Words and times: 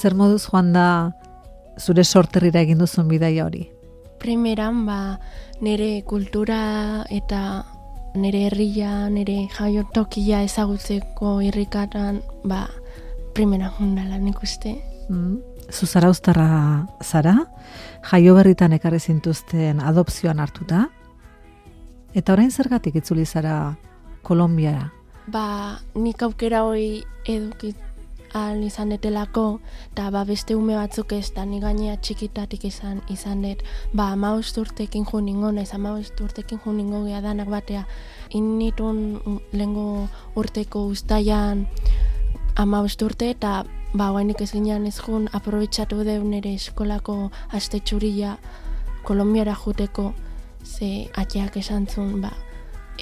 zer 0.00 0.14
moduz 0.16 0.44
joan 0.48 0.72
da 0.72 0.86
zure 1.80 2.04
sorterrira 2.04 2.60
egin 2.60 2.78
duzun 2.78 3.08
bidaia 3.08 3.44
hori? 3.46 3.66
Primeran, 4.20 4.84
ba, 4.86 5.18
nire 5.64 6.02
kultura 6.04 7.04
eta 7.10 7.64
nire 8.14 8.46
herria, 8.48 9.08
nire 9.08 9.46
jaio 9.54 9.86
tokia 9.94 10.42
ezagutzeko 10.44 11.38
irrikatan, 11.46 12.20
ba, 12.44 12.66
primera 13.34 13.70
jundala 13.78 14.18
nik 14.18 14.42
uste. 14.42 14.76
Mm. 15.08 15.38
Zuzara 15.70 16.10
ustarra 16.10 16.86
zara, 17.02 17.36
jaio 18.10 18.34
berritan 18.34 18.74
ekarri 18.74 18.98
zintuzten 19.00 19.80
adopzioan 19.80 20.40
hartuta, 20.42 20.88
eta 22.14 22.34
orain 22.34 22.50
zergatik 22.50 22.98
itzuli 22.98 23.24
zara 23.24 23.76
Kolombiara? 24.26 24.90
Ba, 25.30 25.78
nik 25.94 26.22
aukera 26.26 26.64
hori 26.66 27.04
edukit 27.24 27.78
al 28.32 28.62
izan 28.62 28.90
detelako, 28.90 29.60
eta 29.92 30.10
ba, 30.10 30.24
beste 30.24 30.54
ume 30.56 30.76
batzuk 30.78 31.12
ez, 31.12 31.32
da 31.34 31.44
gainea 31.44 31.96
txikitatik 31.96 32.64
izan 32.64 33.00
izan 33.08 33.42
dut, 33.42 33.62
ba, 33.92 34.12
amaust 34.12 34.58
urtekin 34.58 35.04
jo 35.04 35.20
ningo, 35.20 35.50
naiz 35.50 35.72
amaust 35.74 36.20
urtekin 36.20 36.60
jo 36.64 36.72
ningo 36.72 37.04
geha 37.04 37.20
danak 37.20 37.48
batea, 37.48 37.86
initun 38.30 39.20
lengo 39.52 40.08
urteko 40.36 40.86
ustaian 40.86 41.66
amaust 42.56 43.02
urte, 43.02 43.30
eta 43.30 43.64
ba, 43.94 44.10
guainik 44.10 44.40
ez 44.40 44.52
ginean 44.52 44.86
ez 44.86 44.98
jun, 45.00 45.28
aprobetsatu 45.32 46.04
deu 46.04 46.22
nire 46.24 46.54
eskolako 46.54 47.30
aste 47.52 47.80
Kolombiara 49.02 49.54
juteko, 49.56 50.12
ze 50.62 51.08
atxeak 51.16 51.56
esan 51.56 51.86
zun, 51.86 52.20
ba, 52.20 52.30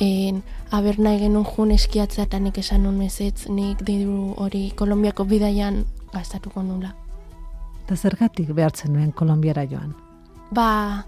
en 0.01 0.43
aber 0.71 0.99
nahi 0.99 1.19
genuen 1.19 1.47
jun 1.47 1.71
eskiatzea 1.75 2.25
eta 2.29 2.39
nik 2.39 2.59
esan 2.59 2.83
nun 2.83 2.99
mesetz 2.99 3.49
nik 3.49 3.83
diru 3.87 4.35
hori 4.37 4.71
Kolombiako 4.77 5.25
bidaian 5.25 5.85
gastatuko 6.13 6.63
nula. 6.63 6.95
Eta 7.85 7.97
zergatik 7.97 8.53
behartzen 8.55 8.93
nuen 8.93 9.13
Kolombiara 9.13 9.65
joan? 9.67 9.95
Ba, 10.55 11.05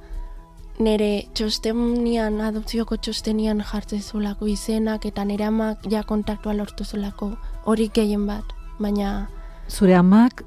nire 0.81 1.27
txostenian, 1.37 2.41
adopzioko 2.41 2.97
txostenian 2.97 3.61
jartzen 3.73 4.03
zulako 4.03 4.49
izenak 4.49 5.05
eta 5.07 5.25
nire 5.25 5.45
amak 5.45 5.87
ja 5.93 6.03
kontaktua 6.03 6.55
lortu 6.57 6.85
zulako 6.85 7.35
hori 7.65 7.91
gehien 7.95 8.27
bat, 8.27 8.57
baina... 8.81 9.29
Zure 9.69 9.95
amak 9.95 10.43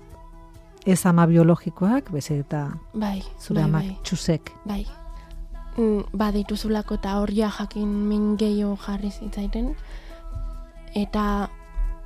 ez 0.85 1.05
ama 1.05 1.25
biologikoak, 1.29 2.11
beze 2.11 2.39
eta 2.41 2.65
bai, 2.93 3.21
zure 3.39 3.61
bai, 3.61 3.69
amak 3.69 3.87
bai. 3.87 3.95
txusek. 4.03 4.51
Bai, 4.65 4.81
badituzulako 6.13 6.97
eta 6.99 7.17
horria 7.19 7.49
jakin 7.49 7.87
min 8.09 8.35
gehiago 8.37 8.77
jarri 8.85 9.11
zitzaiten. 9.11 9.75
Eta 10.95 11.49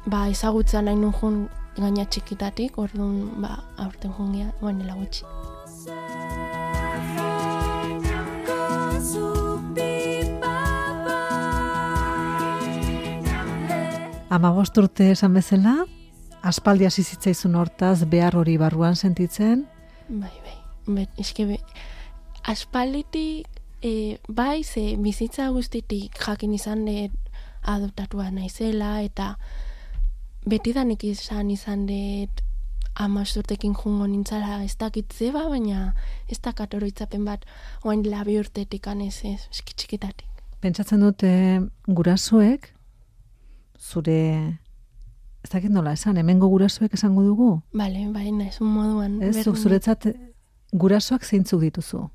ba, 0.05 0.27
ezagutza 0.31 0.81
nahi 0.81 0.95
nun 0.95 1.13
jun 1.13 1.49
gaina 1.77 2.05
txikitatik, 2.05 2.77
orduan 2.77 3.41
ba, 3.41 3.59
aurten 3.77 4.13
jungia, 4.17 4.51
guanela 4.61 4.95
gutxi. 4.95 5.25
Ama 14.29 14.51
bost 14.51 14.77
urte 14.77 15.11
esan 15.13 15.33
bezala, 15.37 15.85
aspaldi 16.43 16.85
hasi 16.87 17.03
zitzaizun 17.03 17.55
hortaz 17.55 18.03
behar 18.05 18.35
hori 18.35 18.57
barruan 18.57 18.95
sentitzen, 18.95 19.67
Bai, 20.07 20.31
bai. 20.43 20.55
Bet, 20.87 21.09
eske, 21.19 21.43
be, 21.45 21.57
aspalditik, 22.47 23.56
e, 23.81 24.17
bai, 24.27 24.63
ze 24.63 24.95
bizitza 24.97 25.49
guztitik 25.49 26.17
jakin 26.27 26.53
izan 26.53 26.85
dut 26.85 27.11
adoptatua 27.67 28.29
naizela, 28.31 29.01
eta 29.03 29.35
betidanik 30.47 31.03
izan 31.03 31.51
izan 31.51 31.85
dut 31.87 32.43
amazurtekin 32.97 33.75
jungo 33.77 34.07
nintzala 34.07 34.63
ez 34.63 34.75
dakit 34.79 35.13
zeba, 35.13 35.43
baina 35.49 35.93
ez 36.29 36.39
dakat 36.41 36.73
oroitzapen 36.73 37.25
bat 37.25 37.43
oain 37.83 38.01
dela 38.01 38.23
bi 38.25 38.39
urtetik 38.39 38.87
anez 38.87 39.19
ez, 39.23 39.41
eski 39.51 39.75
txikitatik. 39.75 40.27
pentsatzen 40.61 41.03
dute 41.05 41.29
gurasoek, 41.85 42.71
zure, 43.77 44.19
ez 45.43 45.49
dakit 45.51 45.69
nola 45.69 45.93
esan, 45.93 46.17
hemengo 46.17 46.49
gurasoek 46.49 46.93
esango 46.93 47.21
dugu? 47.23 47.51
Bale, 47.73 48.07
bai, 48.13 48.31
naiz 48.31 48.57
un 48.61 48.73
moduan. 48.73 49.21
Ez, 49.21 49.45
zuretzat 49.45 50.07
gurasoak 50.73 51.23
zeintzuk 51.23 51.61
dituzu? 51.61 52.07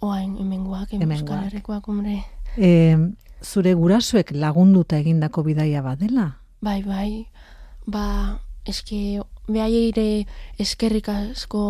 Oain, 0.00 0.36
hemengoak. 0.40 0.94
Euskal 0.96 1.44
Herrikoak, 1.44 1.88
hombre. 1.88 2.22
E, 2.56 2.96
zure 3.44 3.74
gurasoek 3.76 4.32
lagunduta 4.32 4.96
egindako 5.00 5.44
bidaia 5.44 5.82
badela? 5.84 6.40
Bai, 6.64 6.80
bai, 6.84 7.26
ba, 7.86 8.40
eske, 8.68 9.20
behaieire 9.50 10.26
eskerrik 10.62 11.08
asko 11.12 11.62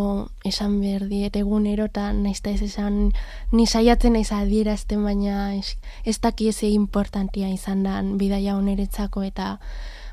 esan 0.47 0.81
behar 0.83 1.07
diet 1.11 1.37
egunero, 1.41 1.85
eta 1.91 2.13
naizta 2.15 2.51
ez 2.51 2.63
esan, 2.67 3.13
ni 3.53 3.67
saiatzen 3.67 4.13
naiz 4.15 4.31
adierazten, 4.37 5.05
baina 5.07 5.55
ez, 5.57 5.77
ez 6.05 6.19
daki 6.21 6.49
ez 6.51 6.63
importantia 6.71 7.49
izan 7.51 7.83
dan 7.87 8.19
bidaia 8.19 8.57
oneretzako, 8.57 9.23
eta 9.27 9.59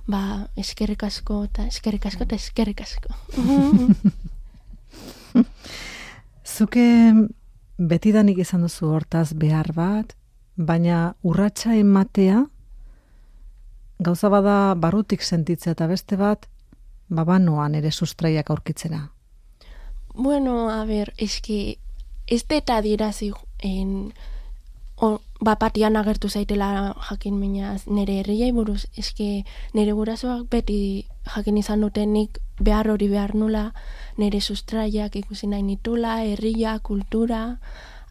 ba, 0.07 0.47
eskerrik 0.55 1.03
asko, 1.03 1.43
eta 1.49 1.67
eskerrik 1.67 2.05
asko, 2.09 2.23
eta 2.23 2.35
eskerrik 2.39 2.81
asko. 2.81 3.09
Zuke 6.57 6.87
betidanik 7.77 8.37
izan 8.41 8.61
duzu 8.65 8.91
hortaz 8.91 9.33
behar 9.33 9.71
bat, 9.73 10.15
baina 10.57 11.15
urratsa 11.23 11.75
ematea 11.77 12.45
gauza 13.99 14.29
bada 14.29 14.75
barrutik 14.75 15.21
sentitzea 15.21 15.73
eta 15.73 15.87
beste 15.87 16.17
bat 16.17 16.47
babanoan 17.09 17.75
ere 17.75 17.91
sustraiak 17.91 18.49
aurkitzera. 18.49 19.07
Bueno, 20.13 20.69
a 20.69 20.83
ber, 20.85 21.13
eski, 21.17 21.77
ez 22.27 22.43
deta 22.49 22.77
adierazi 22.77 23.31
en, 23.59 24.13
bapatian 25.41 25.97
agertu 25.97 26.29
zaitela 26.29 26.95
jakin 27.09 27.37
minaz 27.37 27.85
nire 27.87 28.19
herriai 28.19 28.51
buruz, 28.51 28.87
eski 28.97 29.45
nire 29.73 29.93
gurasoak 29.93 30.49
beti 30.49 31.05
jakin 31.35 31.57
izan 31.57 31.81
dutenik 31.81 32.39
behar 32.59 32.89
hori 32.89 33.07
behar 33.09 33.35
nula, 33.35 33.73
nire 34.17 34.41
sustraiak 34.41 35.15
ikusi 35.15 35.47
nahi 35.47 35.63
nitula, 35.63 36.23
herria, 36.25 36.79
kultura, 36.79 37.59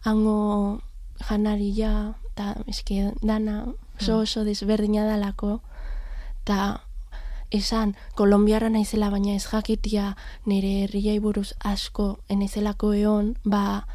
hango 0.05 0.81
janaria, 1.27 2.15
eta 2.31 2.55
eski 2.67 3.01
dana 3.21 3.65
oso 3.99 4.19
oso 4.23 4.43
desberdina 4.45 5.03
dalako, 5.05 5.59
eta 6.43 6.87
esan 7.51 7.95
kolombiara 8.15 8.69
naizela 8.69 9.09
baina 9.09 9.35
ez 9.35 9.47
jakitia 9.47 10.15
nire 10.45 10.83
herriai 10.83 11.19
buruz 11.19 11.53
asko 11.63 12.19
enaizelako 12.29 12.93
eon, 12.93 13.35
ba 13.43 13.87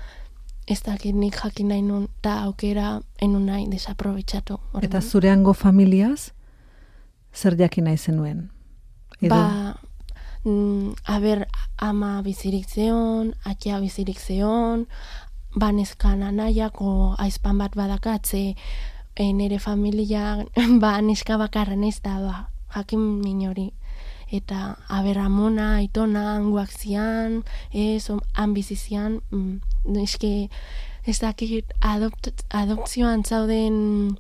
ez 0.66 0.82
dakit 0.82 1.14
nik 1.14 1.36
jakin 1.36 1.68
nahi 1.68 1.82
nun, 1.82 2.08
eta 2.20 2.42
aukera 2.46 3.00
enun 3.22 3.46
nahi 3.46 3.66
desaprobetxatu. 3.70 4.58
Eta 4.82 5.00
zure 5.00 5.30
hango 5.30 5.52
familiaz, 5.52 6.32
zer 7.34 7.56
jakin 7.58 7.84
nahi 7.84 7.98
zenuen? 7.98 8.50
Edo, 9.20 9.34
Ba, 9.34 9.74
mm, 10.44 10.94
a 11.06 11.19
ber, 11.20 11.46
ama 11.78 12.22
bizirik 12.22 12.69
zeon, 12.69 13.34
atia 13.44 13.81
bizirik 13.81 14.19
zeon, 14.20 14.87
banezkan 15.58 16.22
anaiako 16.22 17.14
aizpan 17.19 17.58
bat 17.58 17.76
badakatze, 17.76 18.54
e, 19.16 19.32
nire 19.32 19.58
familia, 19.58 20.44
ba, 20.82 21.00
neska 21.00 21.38
bakarren 21.38 21.84
ez 21.84 22.00
da, 22.00 22.19
ba, 22.20 22.48
jakin 22.75 23.20
min 23.22 23.46
hori. 23.48 23.72
Eta, 24.32 24.79
aber, 24.88 25.19
amona, 25.20 25.76
aitona, 25.76 26.37
anguak 26.38 26.70
zian, 26.73 27.43
ez, 27.70 28.08
han 28.32 28.55
bizi 28.56 28.76
zian, 28.76 29.19
mm, 29.31 29.99
eske, 30.00 30.49
ez 31.05 31.19
dakit 31.20 31.75
adopt, 31.81 32.31
adopzioan 32.49 33.25
zauden 33.25 34.17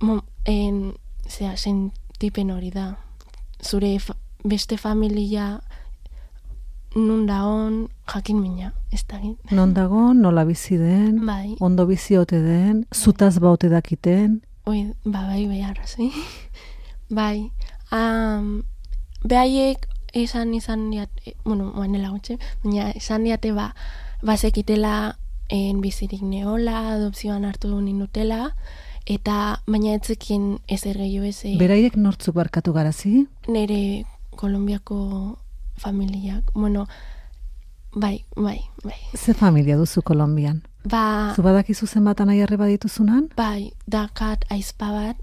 mo, 0.00 0.22
en, 0.48 0.94
zera, 1.28 1.56
sentipen 1.56 2.54
hori 2.54 2.72
da. 2.72 2.94
Zure 3.60 3.98
fa 4.00 4.16
beste 4.44 4.78
familia 4.78 5.58
nun 6.96 7.26
daon 7.26 7.88
jakin 8.06 8.40
mina, 8.40 8.72
ez 8.92 9.04
da 9.06 9.18
non 9.50 9.74
dago, 9.74 10.12
nola 10.14 10.44
bizi 10.44 10.78
den, 10.78 11.26
Bai, 11.26 11.56
ondo 11.60 11.86
bizi 11.86 12.16
ote 12.16 12.40
den, 12.40 12.86
zutaz 12.94 13.38
baute 13.38 13.68
dakiten, 13.68 14.40
oi, 14.64 14.94
ba, 15.04 15.26
bai, 15.26 15.46
bai, 15.50 15.62
arrazi. 15.62 16.10
bai, 17.10 17.50
um, 17.92 18.62
behaiek 19.24 19.86
esan 20.14 20.54
izan 20.54 20.90
diat, 20.90 21.10
e, 21.26 21.34
bueno, 21.44 21.72
moanela 21.74 22.10
gutxe, 22.10 22.38
baina 22.64 22.90
esan 22.90 23.24
diate 23.24 23.52
ba, 23.52 23.74
bazekitela 24.22 25.16
en 25.48 25.80
bizirik 25.80 26.22
neola, 26.22 26.92
adopzioan 26.94 27.44
hartu 27.44 27.68
du 27.68 27.80
nindutela, 27.80 28.54
eta 29.06 29.60
baina 29.66 29.94
etzekin 29.96 30.58
ezer 30.68 30.96
gehiago 31.00 31.26
ez. 31.26 31.44
e, 31.44 31.56
Beraiek 31.58 31.96
nortzuk 31.96 32.34
barkatu 32.34 32.72
garazi? 32.72 33.26
nere 33.48 34.04
Kolombiako 34.38 35.38
familiak, 35.78 36.50
bueno, 36.54 36.86
bai, 37.94 38.24
bai, 38.36 38.60
bai. 38.84 38.98
Ze 39.16 39.34
familia 39.34 39.76
duzu 39.76 40.02
Kolombian? 40.02 40.62
Ba, 40.84 41.32
Zu 41.34 41.42
badakizu 41.42 41.86
zenbat 41.86 42.20
anai 42.20 42.40
arreba 42.42 42.66
dituzunan? 42.66 43.28
bai, 43.36 43.72
dakat 43.86 44.44
aizpa 44.50 44.90
bat, 44.92 45.16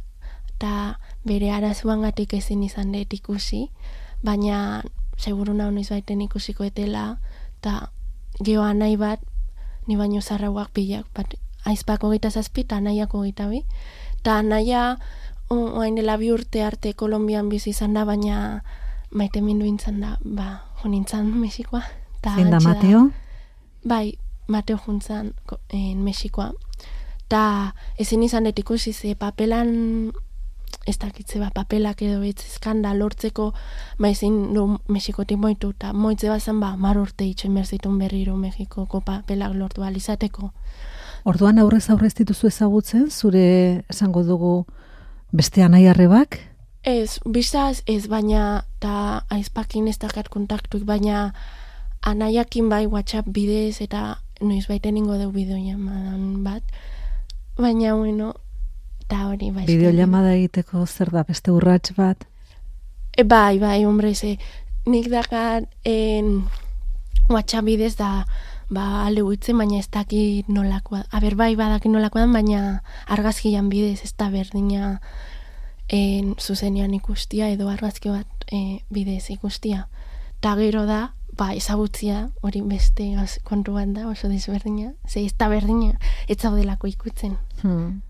eta 0.57 0.99
bere 1.25 1.51
arazuan 1.51 2.05
gatik 2.05 2.33
ezin 2.37 2.63
izan 2.63 2.93
dut 2.93 3.13
ikusi, 3.13 3.69
baina 4.23 4.83
seguru 5.17 5.53
nahi 5.53 5.73
noiz 5.73 5.89
baiten 5.89 6.21
ikusiko 6.21 6.63
etela, 6.63 7.17
eta 7.59 7.89
geho 8.43 8.65
nahi 8.73 8.97
bat, 8.97 9.19
ni 9.87 9.97
baino 9.97 10.21
zarrauak 10.21 10.73
bilak, 10.73 11.07
bat, 11.15 11.33
aizpako 11.65 12.11
gita 12.13 12.29
zazpi, 12.29 12.61
eta 12.61 12.79
nahiako 12.79 13.23
gita 13.25 13.49
bi, 13.49 13.63
eta 14.21 14.41
naia, 14.45 14.97
oain 15.49 15.95
dela 15.97 16.17
bi 16.17 16.31
urte 16.33 16.63
arte 16.63 16.93
Kolombian 16.93 17.49
bizi 17.49 17.71
izan 17.73 17.93
da, 17.93 18.05
baina 18.05 18.63
maite 19.11 19.41
mindu 19.41 19.65
intzan 19.65 20.01
da, 20.01 20.17
ba, 20.21 20.65
jo 20.81 20.89
nintzan 20.89 21.31
Mexikoa. 21.41 21.81
ta 22.21 22.35
Zein 22.35 22.51
da 22.51 22.59
Mateo? 22.59 23.09
Bai, 23.85 24.17
Mateo 24.47 24.77
juntzan 24.77 25.33
en 25.69 26.03
Mexikoa. 26.03 26.51
Ta 27.29 27.73
ezin 27.97 28.23
izan 28.23 28.45
dut 28.45 28.59
ikusi 28.59 28.93
ze 28.93 29.15
papelan 29.15 30.11
ez 30.85 30.97
dakitze 31.01 31.39
ba, 31.39 31.49
papelak 31.53 32.01
edo 32.05 32.21
etzizkan 32.23 32.81
da 32.85 32.93
lortzeko 32.93 33.51
ezin 34.09 34.53
du 34.53 34.65
Mexikotik 34.87 35.37
moitu 35.37 35.71
eta 35.73 35.93
moitze 35.93 36.29
bazan 36.29 36.59
ba 36.59 36.75
mar 36.77 36.97
urte 36.97 37.25
itxoin 37.25 37.53
berzitun 37.53 37.97
berriro 37.99 38.35
Mexikoko 38.37 39.01
papelak 39.01 39.55
lortu 39.55 39.83
alizateko. 39.83 40.51
Orduan 41.25 41.57
aurrez 41.59 41.89
aurrez 41.89 42.13
dituzu 42.13 42.47
ezagutzen, 42.47 43.09
zure 43.09 43.83
esango 43.89 44.23
dugu 44.23 44.65
beste 45.31 45.63
anai 45.63 45.87
arrebak? 45.87 46.37
Ez, 46.85 47.17
bizaz 47.25 47.81
ez, 47.89 48.05
baina 48.07 48.65
ta 48.79 49.25
aizpakin 49.33 49.87
ez 49.89 49.97
dakat 49.97 50.29
kontaktuik, 50.29 50.85
baina 50.85 51.31
anaiakin 52.05 52.69
bai 52.69 52.85
WhatsApp 52.85 53.31
bidez 53.33 53.81
eta 53.81 54.19
noiz 54.41 54.67
baiten 54.69 54.97
ingo 55.01 55.17
deu 55.17 55.31
bideoiamadan 55.33 56.43
bat. 56.45 56.61
Baina, 57.57 57.95
bueno, 57.95 58.35
ta 59.07 59.27
hori 59.29 59.51
bai. 59.51 59.65
Bideolamada 59.69 60.33
egiteko 60.35 60.85
zer 60.85 61.11
da 61.13 61.23
beste 61.27 61.53
urrats 61.53 61.93
bat? 61.97 62.25
E, 63.15 63.23
bai, 63.23 63.59
bai, 63.59 63.83
hombre, 63.85 64.13
ze, 64.15 64.35
nik 64.85 65.09
dakat 65.09 65.69
en, 65.87 66.43
WhatsApp 67.29 67.65
bidez 67.65 67.95
da, 67.97 68.25
ba, 68.69 69.05
alde 69.05 69.23
huitzen, 69.25 69.57
baina 69.57 69.79
ez 69.79 69.89
dakit 69.89 70.49
nolakoa. 70.51 71.05
Aber, 71.11 71.37
bai, 71.39 71.53
badakit 71.55 71.91
nolakoa 71.91 72.27
baina 72.33 72.81
argazkian 73.07 73.69
bidez 73.69 74.01
ez 74.03 74.13
da 74.17 74.29
berdina 74.33 74.99
en, 75.87 76.35
zuzenean 76.39 76.93
ikustia, 76.93 77.49
edo 77.49 77.69
argazki 77.69 78.11
bat 78.11 78.49
e, 78.51 78.81
bidez 78.89 79.29
ikustia. 79.33 79.87
Ta 80.41 80.55
gero 80.59 80.85
da, 80.85 81.13
ba, 81.37 81.53
ezagutzia, 81.53 82.29
hori 82.41 82.61
beste 82.61 83.07
kontu 83.43 83.77
da, 83.93 84.07
oso 84.07 84.27
desberdina. 84.27 84.93
Ze 85.07 85.25
ez 85.25 85.33
da 85.37 85.47
berdina, 85.49 85.97
ez 86.27 86.37
zaudelako 86.37 86.87
ikutzen. 86.87 87.37
Hmm. 87.61 88.01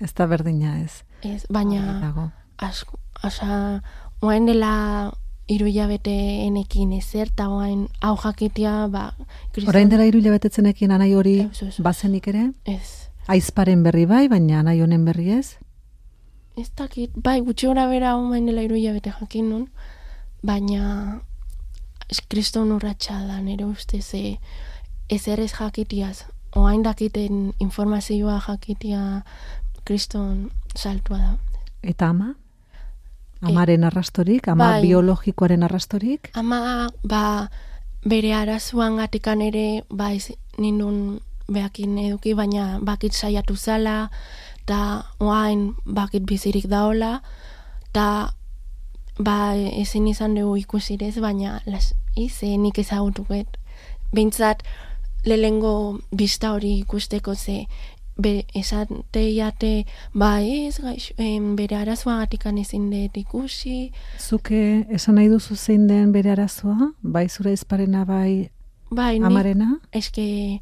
Ez, 0.00 0.12
da 0.14 0.26
berdina 0.26 0.78
ez. 0.80 1.02
ez, 1.22 1.44
baina... 1.50 2.00
Dago. 2.00 2.30
asko, 2.58 2.98
oza, 3.24 3.80
oain 4.22 4.46
dela 4.46 5.12
hiru 5.48 5.66
hilabete 5.66 6.12
enekin 6.46 6.92
ezer, 6.92 7.28
eta 7.32 7.48
oain 7.48 7.86
hau 8.00 8.16
jakitia, 8.20 8.86
ba, 8.92 9.14
kriston- 9.52 9.68
Orain 9.72 9.88
dela 9.88 10.04
hiru 10.08 10.20
hilabetetzenekin 10.20 10.92
anai 10.92 11.14
hori 11.14 11.38
Ez, 11.48 11.80
bazenik 11.82 12.28
ere? 12.28 12.50
Ez, 12.64 13.08
Aizparen 13.28 13.82
berri 13.82 14.06
bai, 14.06 14.28
baina 14.28 14.60
anai 14.60 14.80
honen 14.80 15.04
berri 15.04 15.30
ez? 15.38 15.56
ez 16.60 16.68
dakit, 16.76 17.10
bai, 17.16 17.40
gutxi 17.40 17.66
gora 17.66 17.86
bera 17.88 18.16
oain 18.18 18.46
dela 18.46 18.60
hiru 18.62 18.76
hilabete 18.76 19.12
jakin 19.20 19.48
nun, 19.50 19.66
baina 20.44 21.20
kriston 22.28 22.72
urratxa 22.74 23.16
da, 23.26 23.38
nire 23.40 23.64
uste, 23.64 24.00
ze 24.02 24.38
ezer 25.08 25.40
ez 25.40 25.52
jakitiaz, 25.58 26.24
oain 26.56 26.82
dakiten 26.82 27.52
informazioa 27.58 28.40
jakitia 28.46 29.22
kriston 29.90 30.52
saltua 30.78 31.18
da. 31.18 31.32
Eta 31.82 32.12
ama? 32.14 32.36
Amaren 33.42 33.84
arrastorik, 33.88 34.46
ama 34.52 34.76
bai. 34.76 34.82
biologikoaren 34.84 35.64
arrastorik? 35.66 36.28
Ama, 36.38 36.90
ba, 37.02 37.48
bere 38.06 38.34
arazuan 38.36 39.00
gatikan 39.00 39.42
ere, 39.42 39.82
ba, 39.90 40.12
ez 40.12 40.36
nindun 40.60 41.18
behakin 41.50 41.96
eduki, 42.04 42.36
baina 42.38 42.78
bakit 42.86 43.16
saiatu 43.16 43.56
zala, 43.56 44.10
eta 44.60 45.08
oain 45.18 45.72
bakit 45.84 46.28
bizirik 46.28 46.68
daola, 46.70 47.22
eta 47.88 48.06
ba, 49.18 49.38
ezin 49.56 50.06
izan 50.12 50.36
dugu 50.38 50.60
ikusirez, 50.60 51.16
baina 51.18 51.62
las, 51.66 51.94
ize 52.14 52.52
nik 52.60 52.78
ezagutuket. 52.78 53.58
Bintzat, 54.14 54.62
lehengo 55.26 55.98
bista 56.12 56.52
hori 56.52 56.76
ikusteko 56.84 57.34
ze, 57.34 57.64
be, 58.22 58.46
esate 58.54 59.24
jate, 59.34 59.86
ba 60.14 60.40
ez, 60.42 60.78
gaixo, 60.80 61.14
em, 61.18 61.54
bere 61.56 61.76
arazoagatikan 61.76 62.58
ezin 62.58 62.90
dut 62.90 63.16
ikusi, 63.16 63.92
Zuke 64.18 64.86
esan 64.88 65.16
nahi 65.16 65.28
duzu 65.28 65.56
zein 65.56 65.86
den 65.88 66.12
bere 66.12 66.30
arazoa? 66.32 66.92
Bai 67.02 67.28
zure 67.28 67.52
izparena 67.52 68.04
bai 68.04 68.50
bai, 68.90 69.18
amarena? 69.22 69.78
eske 69.92 70.60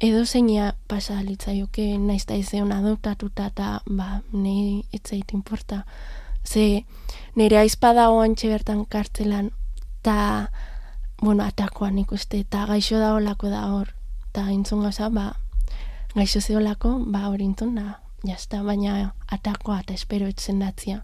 edo 0.00 0.24
zeinia 0.24 0.74
pasa 0.88 1.20
litzaioke 1.22 1.98
naiz 1.98 2.24
ta 2.26 2.34
ezeon 2.34 2.72
adoptatuta 2.72 3.50
eta 3.52 3.80
ba 3.86 4.22
nei 4.32 4.84
etzait 4.96 5.32
importa 5.36 5.84
ze 6.44 6.84
nire 7.36 7.58
aizpada 7.58 8.10
oantxe 8.10 8.48
bertan 8.48 8.86
kartzelan 8.86 9.50
ta 10.02 10.48
bueno 11.20 11.44
atakoan 11.44 11.98
ikuste 11.98 12.40
eta 12.40 12.66
gaixo 12.66 12.98
da 12.98 13.14
olako 13.14 13.48
da 13.48 13.66
hor 13.72 13.92
eta 14.30 14.48
intzun 14.50 14.82
gauza 14.82 15.10
ba 15.10 15.36
gaixo 16.14 16.40
zeolako 16.40 16.98
ba 17.06 17.28
hori 17.28 17.44
intzun 17.44 17.74
da 17.74 18.00
jazta, 18.24 18.62
baina 18.62 19.12
atakoa 19.32 19.80
eta 19.80 19.94
espero 19.94 20.28
etzen 20.28 20.60
datzia. 20.60 21.00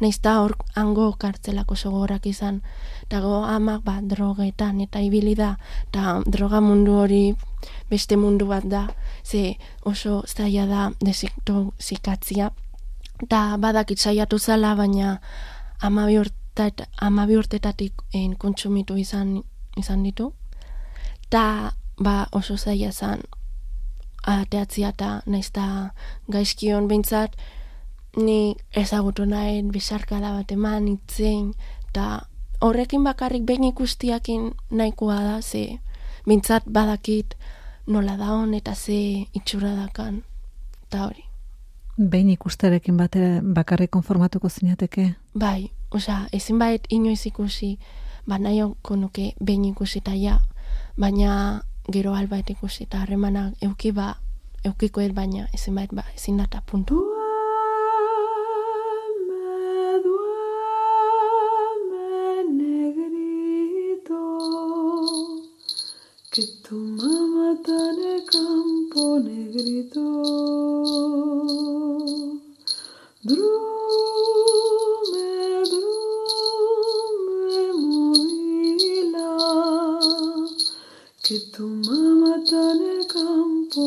Hor 0.00 0.56
hango 0.74 1.12
kartzelako 1.18 1.76
sogorak 1.76 2.26
izan, 2.26 2.62
eta 3.02 3.20
go 3.20 3.42
amak 3.44 3.82
ba, 3.84 3.98
drogetan 4.02 4.80
eta 4.80 5.00
ibili 5.00 5.34
da, 5.34 5.56
eta 5.88 6.20
droga 6.26 6.60
mundu 6.60 6.94
hori 7.02 7.34
beste 7.90 8.16
mundu 8.16 8.46
bat 8.46 8.64
da, 8.64 8.88
ze 9.24 9.56
oso 9.84 10.22
zaila 10.26 10.66
da 10.66 10.90
desintoxikatzia, 11.00 12.50
eta 13.22 13.56
badakit 13.58 13.98
saiatu 13.98 14.38
zala, 14.38 14.74
baina 14.74 15.20
amabi 15.80 16.18
urtet, 16.18 16.86
amabi 17.00 17.36
urtetatik 17.36 18.02
en, 18.12 18.36
kontsumitu 18.36 18.96
izan, 18.96 19.42
izan 19.76 20.02
ditu, 20.02 20.32
eta 21.26 21.74
ba, 21.98 22.28
oso 22.32 22.56
zaila 22.56 22.92
zan 22.92 23.20
ateatzia 24.26 24.88
eta 24.88 25.22
naizta 25.26 25.92
gaizkion 26.30 26.88
behintzat 26.88 27.36
ni 28.16 28.56
ezagutu 28.76 29.24
nahi 29.26 29.62
bizarkada 29.62 30.32
bat 30.34 30.52
eman 30.52 30.88
itzein 30.88 31.52
eta 31.88 32.26
horrekin 32.60 33.04
bakarrik 33.04 33.46
behin 33.46 33.64
ikustiakin 33.64 34.52
nahikoa 34.70 35.22
da 35.22 35.40
ze 35.42 35.78
behintzat 36.26 36.64
badakit 36.66 37.34
nola 37.86 38.16
daon 38.16 38.54
eta 38.54 38.74
ze 38.74 39.26
itxura 39.34 39.74
dakan 39.76 40.22
eta 40.86 41.06
hori 41.06 41.24
Behin 42.00 42.30
ikusterekin 42.30 42.96
bate 42.96 43.40
bakarrik 43.42 43.90
konformatuko 43.90 44.48
zinateke? 44.48 45.14
bai, 45.34 45.70
osea, 45.90 46.28
ezin 46.32 46.58
bait 46.58 46.86
inoiz 46.88 47.26
ikusi 47.26 47.78
ba 48.26 48.38
nahioko 48.38 48.96
nuke 48.96 49.34
behin 49.44 49.64
ikusi 49.64 49.98
eta 49.98 50.14
ja 50.14 50.38
baina 50.98 51.62
gero 51.94 52.14
albait 52.14 52.50
ikusi 52.50 52.84
eta 52.84 53.02
harremanak 53.02 53.54
euki 53.62 53.90
ba 53.92 54.06
eukikoet 54.64 55.12
baina 55.18 55.48
ezin 55.54 55.74
bait 55.74 55.90
ba 55.92 56.04
ezin 56.16 56.36
data 56.38 56.60
puntu 56.60 56.96
que 66.32 66.46
tu 66.62 66.76
mamá 66.76 67.56
en 67.66 67.98
el 68.12 68.24
campo, 68.24 69.18
negrito. 69.18 70.00
Drume, 73.24 74.69
que 81.30 81.38
tu 81.56 81.62
en 81.62 82.80
el 82.90 83.06
campo, 83.06 83.84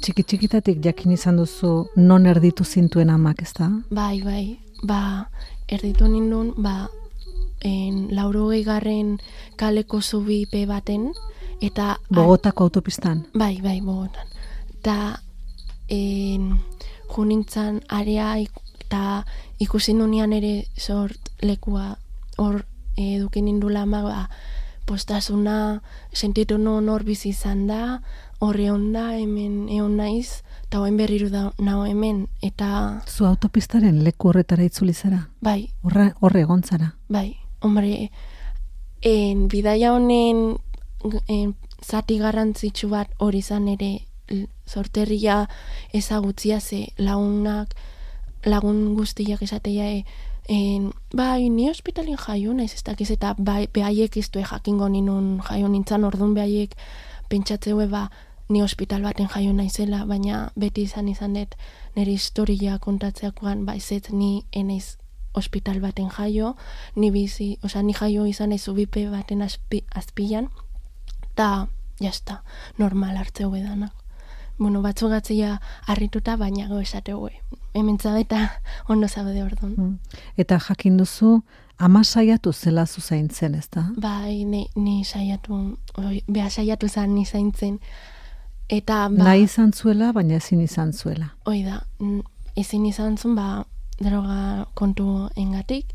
txiki 0.00 0.22
txikitatik 0.22 0.78
jakin 0.84 1.14
izan 1.16 1.40
duzu 1.40 1.70
non 1.96 2.28
erditu 2.30 2.62
zintuen 2.62 3.10
amak, 3.10 3.42
ez 3.42 3.50
da? 3.56 3.66
Bai, 3.90 4.22
bai, 4.22 4.44
ba, 4.86 5.26
erditu 5.66 6.06
nindun, 6.06 6.52
ba, 6.56 6.86
en, 7.66 8.14
lauro 8.14 8.46
garren 8.64 9.18
kaleko 9.56 10.00
zubipe 10.00 10.66
baten, 10.66 11.10
eta... 11.60 11.96
Bogotako 12.10 12.68
autopistan? 12.68 13.24
Bai, 13.34 13.58
bai, 13.60 13.80
Bogotan. 13.80 14.28
Eta, 14.78 15.18
en, 15.88 16.60
junintzan 17.08 17.82
area 17.88 18.36
eta 18.38 19.24
ikusi 19.58 19.94
nunean 19.94 20.32
ere 20.32 20.68
sort 20.78 21.18
lekua 21.42 21.96
hor 22.38 22.62
edukin 22.96 23.48
indula 23.48 23.82
ama 23.82 24.02
ba, 24.02 24.28
postasuna 24.86 25.82
sentitu 26.12 26.58
non 26.58 26.88
hor 26.88 27.04
bizi 27.04 27.28
izan 27.30 27.66
da 27.66 28.02
horre 28.40 28.70
onda 28.70 29.14
hemen 29.16 29.68
egon 29.68 29.96
naiz 29.96 30.42
eta 30.66 30.78
hoen 30.82 30.96
berriru 30.96 31.30
da 31.30 31.52
nao 31.58 31.86
hemen 31.86 32.26
eta 32.42 33.00
Zu 33.08 33.24
autopistaren 33.26 34.02
leku 34.04 34.28
horretara 34.28 34.64
itzuli 34.64 34.92
zara? 34.92 35.28
bai, 35.40 35.70
Horre, 35.82 36.12
horre 36.20 36.40
egon 36.40 36.62
zara? 36.62 36.94
bai, 37.08 37.36
hombre 37.60 38.10
en 39.02 39.48
bidaia 39.48 39.92
honen 39.94 40.56
en, 41.28 41.54
zati 41.84 42.18
garrantzitsu 42.18 42.88
bat 42.88 43.10
hori 43.18 43.38
izan 43.38 43.68
ere 43.68 44.04
sorterria 44.66 45.48
ezagutzia 45.92 46.60
ze 46.60 46.88
lagunak 46.98 47.74
lagun 48.44 48.94
guztiak 48.94 49.42
esatea 49.42 49.90
e, 49.90 50.04
en, 50.48 50.92
bai, 51.16 51.48
ni 51.48 51.68
hospitalin 51.70 52.16
jaio 52.16 52.52
naiz 52.54 52.74
ez 52.74 52.82
dakiz 52.84 53.10
eta 53.10 53.34
bai, 53.38 53.66
behaiek 53.72 54.16
iztue 54.16 54.44
jakingo 54.44 54.88
ninun 54.88 55.40
jaio 55.48 55.68
nintzan 55.68 56.04
orduan 56.04 56.34
behaiek 56.34 56.76
pentsatzeue 57.28 57.86
ba 57.88 58.10
ni 58.48 58.60
hospital 58.62 59.02
baten 59.02 59.28
jaio 59.28 59.52
naizela, 59.52 60.04
baina 60.04 60.50
beti 60.56 60.82
izan 60.82 61.08
izan 61.08 61.34
dut 61.34 61.54
nire 61.96 62.12
historia 62.12 62.78
kontatzeakoan 62.78 63.64
ba 63.64 63.74
ezetz 63.74 64.12
ni 64.12 64.44
enaiz 64.52 64.96
hospital 65.34 65.80
baten 65.80 66.10
jaio, 66.10 66.56
ni 66.94 67.10
bizi, 67.10 67.58
osea 67.62 67.82
ni 67.82 67.92
jaio 67.92 68.26
izan 68.26 68.52
naiz 68.52 68.68
ubipe 68.68 69.08
baten 69.10 69.42
azpi, 69.42 69.82
azpian, 69.94 70.48
eta 71.32 71.66
jazta, 72.00 72.42
normal 72.78 73.16
hartzeu 73.16 73.50
edanak. 73.54 73.92
Bueno, 74.58 74.82
batzu 74.82 75.08
gatzia 75.10 75.60
harrituta, 75.86 76.36
baina 76.36 76.68
go 76.68 76.78
esateu, 76.78 77.26
hemen 77.74 77.98
eta 78.18 78.48
ondo 78.88 79.08
zaude 79.08 79.42
orduan. 79.42 79.74
Mm. 79.76 79.98
Eta 80.36 80.58
jakin 80.68 80.96
duzu, 80.96 81.42
ama 81.78 82.04
saiatu 82.04 82.52
zela 82.52 82.86
zu 82.86 83.00
zaintzen, 83.00 83.54
ez 83.54 83.68
da? 83.70 83.86
Bai, 84.00 84.44
ni, 84.44 84.68
ni 84.76 85.04
saiatu, 85.04 85.76
beha 86.28 86.50
saiatu 86.50 86.88
zan 86.88 87.14
ni 87.14 87.24
zaintzen. 87.24 87.78
Eta, 88.68 89.08
ba, 89.08 89.24
Nahi 89.24 89.42
izan 89.42 89.72
zuela, 89.72 90.12
baina 90.12 90.34
ezin 90.36 90.60
izan 90.60 90.92
zuela. 90.92 91.30
hoi 91.46 91.62
da, 91.64 91.82
ezin 92.56 92.86
izan 92.86 93.18
zuen, 93.18 93.34
ba, 93.34 93.64
droga 94.00 94.66
kontu 94.74 95.28
engatik. 95.36 95.86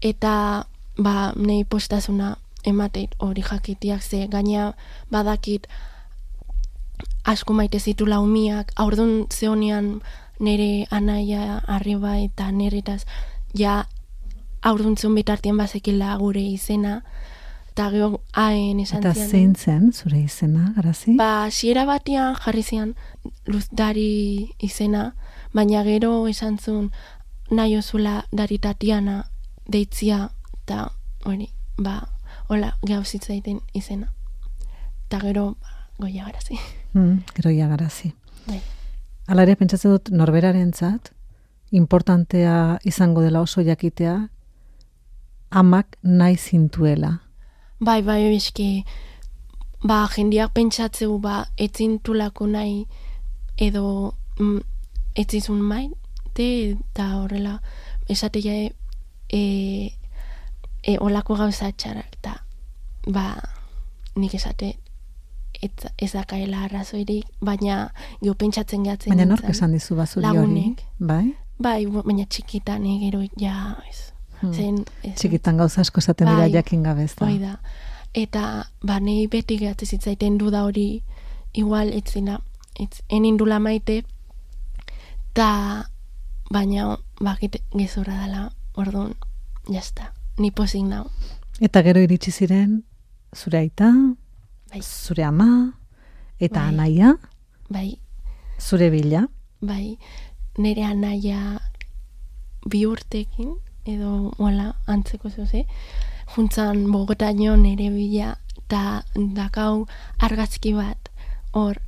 Eta, 0.00 0.64
ba, 0.98 1.32
nei 1.36 1.64
postasuna 1.64 2.36
emateit 2.64 3.14
hori 3.18 3.42
jakitiak 3.42 4.02
ze 4.02 4.26
gaina 4.26 4.72
badakit 5.10 5.66
asko 7.24 7.52
maite 7.52 7.78
zitula 7.78 8.20
umiak, 8.20 8.72
aurdun 8.76 9.26
zeonian 9.30 10.00
nire 10.40 10.86
anaia 10.90 11.58
arriba 11.66 12.18
eta 12.18 12.50
niretaz, 12.52 13.02
ja 13.54 13.86
aurdun 14.62 14.96
zeon 14.96 15.14
bitartien 15.14 15.56
bazekila 15.56 16.16
gure 16.18 16.42
izena, 16.42 17.02
eta 17.72 17.90
gero 17.94 18.20
haen 18.34 18.80
esan 18.82 19.04
Eta 19.04 19.14
zein 19.14 19.54
zen, 19.54 19.92
zure 19.92 20.18
izena, 20.18 20.72
garazi? 20.76 21.14
Ba, 21.18 21.48
siera 21.50 21.84
batean 21.86 22.34
jarri 22.42 22.62
zian 22.62 22.94
luzdari 23.46 24.50
izena, 24.58 25.12
baina 25.54 25.84
gero 25.86 26.26
esan 26.26 26.58
zuen 26.58 26.90
nahi 27.50 27.76
ozula 27.78 28.24
dari 28.32 28.58
Tatiana 28.58 29.22
deitzia, 29.68 30.30
eta 30.64 30.88
hori, 31.24 31.48
ba, 31.78 32.00
hola, 32.48 32.74
gauzitzaiten 32.82 33.60
izena. 33.74 34.10
Eta 35.06 35.22
gero, 35.22 35.52
ba, 35.62 35.78
goia 35.98 36.26
garazi. 36.26 36.58
Mm, 36.94 37.22
geroia 37.36 37.68
garazi. 37.68 38.12
Bai. 38.48 38.60
Hala 39.28 39.44
ere, 39.44 39.58
pentsatzen 39.60 39.92
dut 39.92 40.08
norberarentzat 40.08 41.10
importantea 41.76 42.78
izango 42.88 43.20
dela 43.20 43.42
oso 43.44 43.60
jakitea 43.60 44.14
amak 45.50 45.98
nahi 46.02 46.36
zintuela. 46.36 47.10
Bai, 47.78 48.00
bai, 48.02 48.22
eski, 48.34 48.84
ba, 49.84 50.06
jendiak 50.14 50.54
pentsatzeu, 50.56 51.18
ba, 51.20 51.42
etzintulako 51.60 52.48
nahi, 52.54 52.86
edo 53.60 54.14
mm, 54.40 54.64
etzizun 55.20 55.60
main, 55.60 55.92
te, 56.32 56.48
eta 56.72 57.10
horrela, 57.20 57.58
esatea, 58.08 58.56
e, 58.64 58.72
e, 59.28 59.92
e, 60.82 60.98
olako 61.04 61.36
gauza 61.36 61.68
txarak, 61.70 62.16
eta, 62.22 62.38
ba, 63.12 63.28
nik 64.16 64.40
esate, 64.40 64.78
ez, 65.62 65.70
ez 65.98 66.12
dakaela 66.12 66.64
arrazoirik, 66.64 67.26
baina 67.40 67.90
jo 68.22 68.34
pentsatzen 68.34 68.82
gehatzen 68.84 69.10
Baina 69.14 69.24
nork 69.26 69.44
esan 69.48 69.72
dizu 69.72 69.96
bazuri 69.96 70.26
hori? 70.26 70.38
Lagunek. 70.38 70.84
Bai? 70.98 71.34
Bai, 71.58 71.86
bu- 71.86 72.04
baina 72.06 72.26
txikitan, 72.26 72.84
eh, 72.86 72.98
gero, 73.00 73.22
ja, 73.36 73.76
ez. 73.90 74.12
Hmm. 74.40 74.52
Zen, 74.54 74.84
ez, 75.02 75.14
Txikitan 75.18 75.56
gauza 75.58 75.80
asko 75.80 75.98
esaten 75.98 76.28
dira 76.28 76.44
Bai. 76.46 76.52
jakin 76.52 76.82
gabe, 76.82 77.02
ez 77.04 77.14
da? 77.18 77.26
Da. 77.42 77.56
Eta, 78.14 78.42
ba, 78.82 79.00
nahi 79.00 79.26
beti 79.26 79.58
gehatze 79.58 79.86
zitzaiten 79.86 80.38
duda 80.38 80.62
hori, 80.64 81.02
igual, 81.52 81.90
etzina, 81.92 82.38
ez, 82.78 83.02
enindula 83.08 83.58
maite, 83.58 84.04
ta, 85.32 85.90
baina, 86.50 86.98
bakit 87.20 87.58
gezurra 87.74 88.20
dela, 88.24 88.50
orduan, 88.76 89.14
jazta, 89.68 90.12
ni 90.38 90.50
pozik 90.50 90.84
nau. 90.86 91.06
Eta 91.60 91.82
gero 91.82 92.00
iritsi 92.00 92.30
ziren, 92.30 92.84
zure 93.34 93.58
aita, 93.58 93.90
Bai. 94.70 94.80
zure 94.82 95.24
ama, 95.24 95.72
eta 96.40 96.60
Bai. 96.60 96.68
anaia, 96.68 97.14
Bai, 97.70 97.98
zure 98.60 98.90
bila. 98.90 99.26
bai, 99.60 99.98
nire 100.58 100.84
anaia 100.84 101.60
bi 102.68 102.84
urtekin, 102.86 103.56
edo, 103.86 104.32
wala, 104.38 104.74
antzeko 104.86 105.30
zuze, 105.30 105.64
juntzan 106.34 106.90
Bogotaino 106.92 107.56
nire 107.56 107.88
bila, 107.90 108.36
eta 108.58 109.04
dakau 109.14 109.86
argazki 110.18 110.74
bat, 110.74 111.08
hor, 111.52 111.80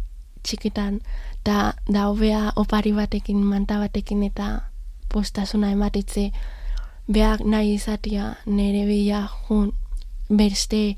txikitan, 0.42 1.00
eta 1.42 1.74
da 1.88 2.06
hobea 2.08 2.52
opari 2.56 2.92
batekin, 2.92 3.42
manta 3.44 3.78
batekin, 3.78 4.22
eta 4.22 4.70
postasuna 5.12 5.70
ematitze, 5.72 6.30
beak 7.08 7.40
nahi 7.44 7.74
izatia 7.74 8.36
nire 8.46 8.86
bila 8.86 9.28
jun, 9.48 9.72
beste 10.30 10.96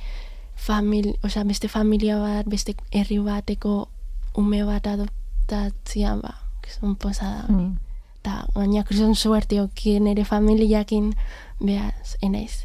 famili, 0.62 1.14
osea, 1.24 1.44
beste 1.44 1.68
familia 1.68 2.18
bat, 2.22 2.46
beste 2.46 2.74
herri 2.92 3.18
bateko 3.18 3.88
ume 4.38 4.62
bat 4.64 4.86
adoptatzia, 4.86 6.14
ba, 6.22 6.34
gizon 6.64 6.94
posada 6.96 7.44
hori. 7.48 7.64
Mm. 7.64 7.78
Eta 8.22 8.36
gaina 8.54 8.84
krison 8.86 9.16
suerte 9.18 9.58
oki 9.60 9.96
nire 10.00 10.24
familiakin 10.24 11.08
behaz, 11.60 12.14
enaiz. 12.22 12.60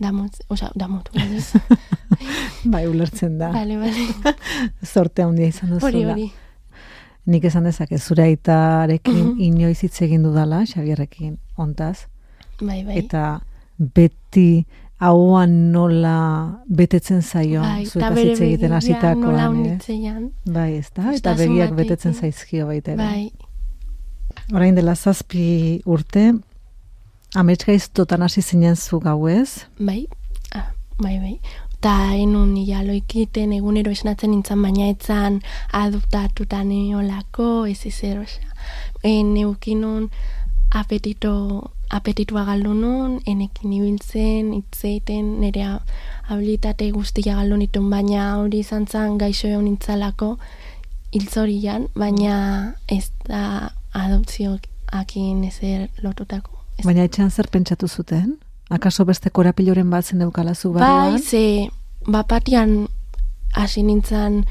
Damut, 0.00 0.38
osea, 0.50 0.70
damut, 0.78 1.08
ez? 1.18 1.52
Bai, 2.72 2.84
ulertzen 2.90 3.38
da. 3.38 3.50
Bale, 3.54 3.76
bale. 3.78 4.34
Zorte 4.92 5.22
handia 5.22 5.50
izan 5.50 5.70
duzula. 5.74 5.90
Hori, 5.90 6.04
hori. 6.04 6.28
Nik 7.26 7.44
esan 7.48 7.64
dezake, 7.64 7.98
zure 7.98 8.22
aitarekin 8.28 9.16
Mhm. 9.20 9.40
inoiz 9.40 9.78
hitz 9.82 9.96
egin 10.04 10.22
dudala, 10.26 10.62
Xabierrekin, 10.68 11.38
ontaz, 11.56 12.06
Bai, 12.60 12.82
bai. 12.84 12.98
eta 13.00 13.40
beti 13.78 14.66
hauan 15.02 15.72
nola 15.72 16.18
betetzen 16.68 17.22
zaio, 17.22 17.62
bai, 17.62 17.86
zu 17.86 17.98
eta 17.98 18.06
eta 18.06 18.14
bere 18.14 18.30
hitz 18.30 18.40
egiten 18.46 18.72
hasitakoan, 18.72 19.58
eh? 19.66 20.20
Bai, 20.46 20.70
ez 20.78 20.90
da? 20.94 21.10
Eta 21.12 21.34
begiak 21.38 21.74
betetzen 21.76 22.14
zaizkio 22.14 22.68
baita 22.70 22.94
ere. 22.94 23.02
Bai, 23.02 23.50
Orain 24.52 24.76
dela 24.76 24.94
zazpi 24.94 25.80
urte, 25.88 26.32
ametskaiztotan 27.34 28.22
hasi 28.22 28.42
zinen 28.42 28.76
zu 28.76 29.00
gauez, 29.00 29.66
bai, 29.78 30.06
ah, 30.54 30.70
bai, 31.00 31.18
bai. 31.18 31.38
Eta 31.84 32.14
enun 32.16 32.54
ja 32.64 32.80
loikiten 32.80 33.52
egunero 33.52 33.92
esnatzen 33.92 34.30
nintzen, 34.32 34.62
baina 34.64 34.86
etzan 34.88 35.42
adoptatutan 35.72 36.70
olako, 36.96 37.66
ez 37.66 37.84
osea. 37.84 38.24
En 39.04 39.36
eukinun 39.36 40.08
apetito, 40.72 41.73
apetitua 41.90 42.44
galdu 42.44 42.74
nun, 42.74 43.18
enekin 43.26 43.72
ibiltzen, 43.72 44.52
itzeiten, 44.56 45.40
nire 45.40 45.66
habilitate 46.28 46.90
guztia 46.94 47.36
galdu 47.38 47.58
nituen, 47.60 47.90
baina 47.90 48.36
hori 48.40 48.62
izan 48.64 48.86
zen 48.86 49.18
gaixo 49.18 49.48
egon 49.48 49.66
nintzalako 49.68 50.36
hiltzorian, 51.14 51.88
baina 51.94 52.74
ez 52.88 53.10
da 53.28 53.70
adopzioakin 53.94 55.44
ezer 55.46 55.88
lotutako. 56.02 56.58
Ez 56.78 56.86
baina 56.86 57.04
etxean 57.06 57.30
zer 57.30 57.48
pentsatu 57.52 57.88
zuten? 57.88 58.36
Akaso 58.72 59.04
beste 59.04 59.30
korapiloren 59.30 59.90
bat 59.90 60.06
zen 60.06 60.24
eukalazu 60.24 60.72
barruan? 60.74 61.14
Bai, 61.14 61.22
ze 61.22 61.70
bapatian 62.06 62.88
hasi 63.54 63.82
nintzen 63.82 64.44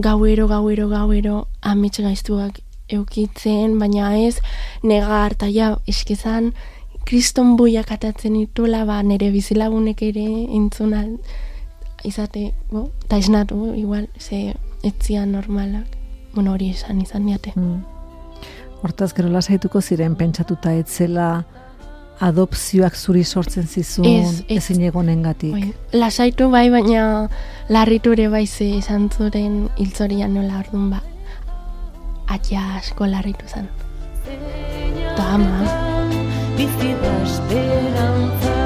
gauero, 0.00 0.48
gauero, 0.48 0.88
gauero, 0.88 1.46
amets 1.60 2.00
gaiztuak 2.00 2.60
eukitzen, 2.92 3.78
baina 3.78 4.12
ez, 4.18 4.38
nega 4.82 5.24
hartaia 5.24 5.76
eskizan, 5.90 6.52
kriston 7.06 7.56
buiak 7.56 7.90
atatzen 7.92 8.36
itula, 8.36 8.84
ba, 8.84 9.02
nire 9.02 9.30
bizilagunek 9.34 10.02
ere 10.02 10.26
entzuna 10.56 11.04
izate, 12.04 12.50
bo, 12.70 12.88
eta 13.04 13.18
esnatu, 13.20 13.72
igual, 13.76 14.08
ze 14.18 14.54
etzian 14.82 15.32
normalak, 15.32 15.96
bueno, 16.34 16.52
hori 16.52 16.70
esan 16.70 17.00
izan 17.00 17.26
diate. 17.26 17.52
Mm. 17.56 17.80
Hortaz, 18.82 19.12
gero 19.12 19.28
lasaituko 19.28 19.82
ziren 19.84 20.14
pentsatuta 20.16 20.72
etzela 20.72 21.44
adopzioak 22.20 22.96
zuri 22.96 23.24
sortzen 23.24 23.66
zizun 23.66 24.06
Ez, 24.06 24.42
ez. 24.48 24.56
ezin 24.58 24.82
egonen. 24.84 25.22
Bai, 25.22 25.72
lasaitu 25.92 26.50
bai, 26.52 26.68
baina 26.70 27.28
larritu 27.68 28.12
ere 28.12 28.28
bai 28.28 28.46
ze 28.46 28.66
izan 28.76 29.08
zuren 29.10 29.68
hiltzorian 29.78 30.34
nola 30.34 30.60
orduan 30.60 30.90
ba. 30.90 31.02
Atia 32.30 32.62
asko 32.78 33.08
larritu 33.10 33.48
zen. 33.50 33.66
Eta 34.30 35.26
ama. 35.34 35.66
Bizi 36.56 36.94
da 37.02 37.12
esperantza 37.26 38.59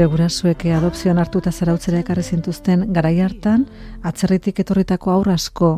Zure 0.00 0.08
gurasuek 0.16 0.62
adopzioan 0.72 1.18
hartuta 1.20 1.50
zarautzera 1.52 1.98
ekarri 2.00 2.22
zintuzten 2.24 2.86
garai 2.96 3.18
hartan, 3.20 3.66
atzerritik 4.08 4.62
etorritako 4.62 5.10
aurra 5.12 5.34
asko 5.36 5.68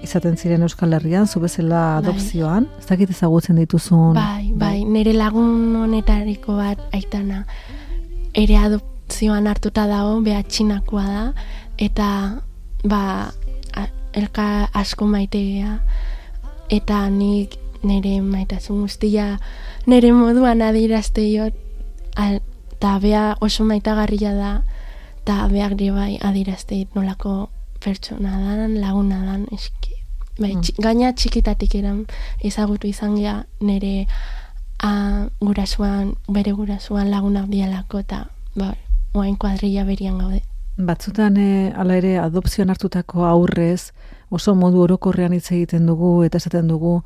izaten 0.00 0.38
ziren 0.40 0.62
Euskal 0.64 0.94
Herrian, 0.96 1.26
zu 1.28 1.42
bezala 1.42 1.82
Bai. 1.82 1.98
adopzioan, 2.00 2.70
ez 2.80 2.86
dakit 2.88 3.10
ezagutzen 3.12 3.60
dituzun. 3.60 4.14
Bai, 4.16 4.48
bai, 4.56 4.86
nire 4.88 5.12
lagun 5.12 5.76
honetariko 5.76 6.56
bat 6.56 6.80
aitana 6.96 7.42
ere 8.32 8.56
adopzioan 8.64 9.46
hartuta 9.52 9.84
dago, 9.92 10.16
beha 10.24 10.40
txinakoa 10.42 11.04
da, 11.10 11.24
eta 11.76 12.08
ba, 12.88 13.02
a- 13.76 13.88
elka 14.16 14.70
asko 14.72 15.04
maitegea, 15.04 15.82
eta 16.70 17.02
nik 17.12 17.58
nire 17.84 18.22
maitasun 18.24 18.80
guztia 18.86 19.34
nire 19.86 20.14
moduan 20.16 20.62
adierazte 20.64 21.28
jot, 21.34 21.52
al- 22.16 22.40
eta 22.80 22.98
bea 22.98 23.36
oso 23.44 23.64
maitagarria 23.68 24.32
da, 24.32 24.50
eta 25.20 25.46
beak 25.52 25.74
ere 25.76 25.90
bai 25.92 26.18
adierazte 26.24 26.86
nolako 26.96 27.50
pertsona 27.84 28.38
dan, 28.40 28.80
laguna 28.80 29.18
dan, 29.20 29.46
eski. 29.52 29.92
Bai, 30.40 30.54
Mm. 30.56 30.80
gaina 30.80 31.12
txikitatik 31.12 31.74
eran 31.74 32.06
ezagutu 32.40 32.88
izan 32.88 33.16
gea 33.16 33.44
nire 33.60 34.06
a, 34.82 35.28
gurasuan, 35.40 36.14
bere 36.28 36.52
gurasuan 36.56 37.10
lagunak 37.10 37.50
dialako 37.52 37.98
eta 38.00 38.22
ba, 38.56 38.72
oain 39.12 39.36
kuadrilla 39.36 39.84
berian 39.84 40.16
gaude. 40.18 40.40
Batzutan 40.78 41.36
e, 41.36 41.72
hala 41.76 41.96
ere 42.00 42.16
adopzioan 42.18 42.70
hartutako 42.70 43.26
aurrez 43.28 43.92
oso 44.30 44.54
modu 44.54 44.80
orokorrean 44.80 45.34
hitz 45.36 45.52
egiten 45.52 45.84
dugu 45.86 46.22
eta 46.24 46.38
esaten 46.38 46.68
dugu 46.68 47.02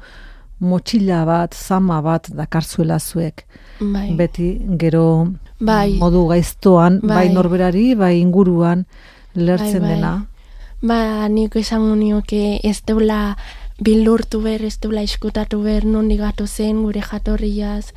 motxila 0.64 1.25
bat, 1.28 1.54
zama 1.54 2.00
bat 2.02 2.28
dakarzuela 2.34 2.99
zuek. 2.99 3.45
Bai, 3.80 4.12
Beti 4.17 4.60
gero 4.78 5.28
Bai. 5.60 5.97
modu 5.99 6.26
gaiztoan, 6.28 7.00
bai. 7.02 7.17
Bai. 7.28 7.34
norberari, 7.34 7.95
bai 7.95 8.19
inguruan 8.21 8.86
lertzen 9.34 9.80
Bai, 9.80 9.91
bai. 9.91 9.95
dena. 9.95 10.26
ba, 10.82 11.28
nik 11.28 11.56
esango 11.56 11.95
nioke 11.97 12.60
ez 12.62 12.82
deula 12.86 13.36
bildurtu 13.80 14.41
ber, 14.43 14.62
ez 14.65 14.78
deula 14.80 15.02
iskutatu 15.02 15.62
ber, 15.62 15.84
nondi 15.84 16.17
gato 16.17 16.47
zen 16.47 16.82
gure 16.82 17.00
jatorriaz, 17.00 17.93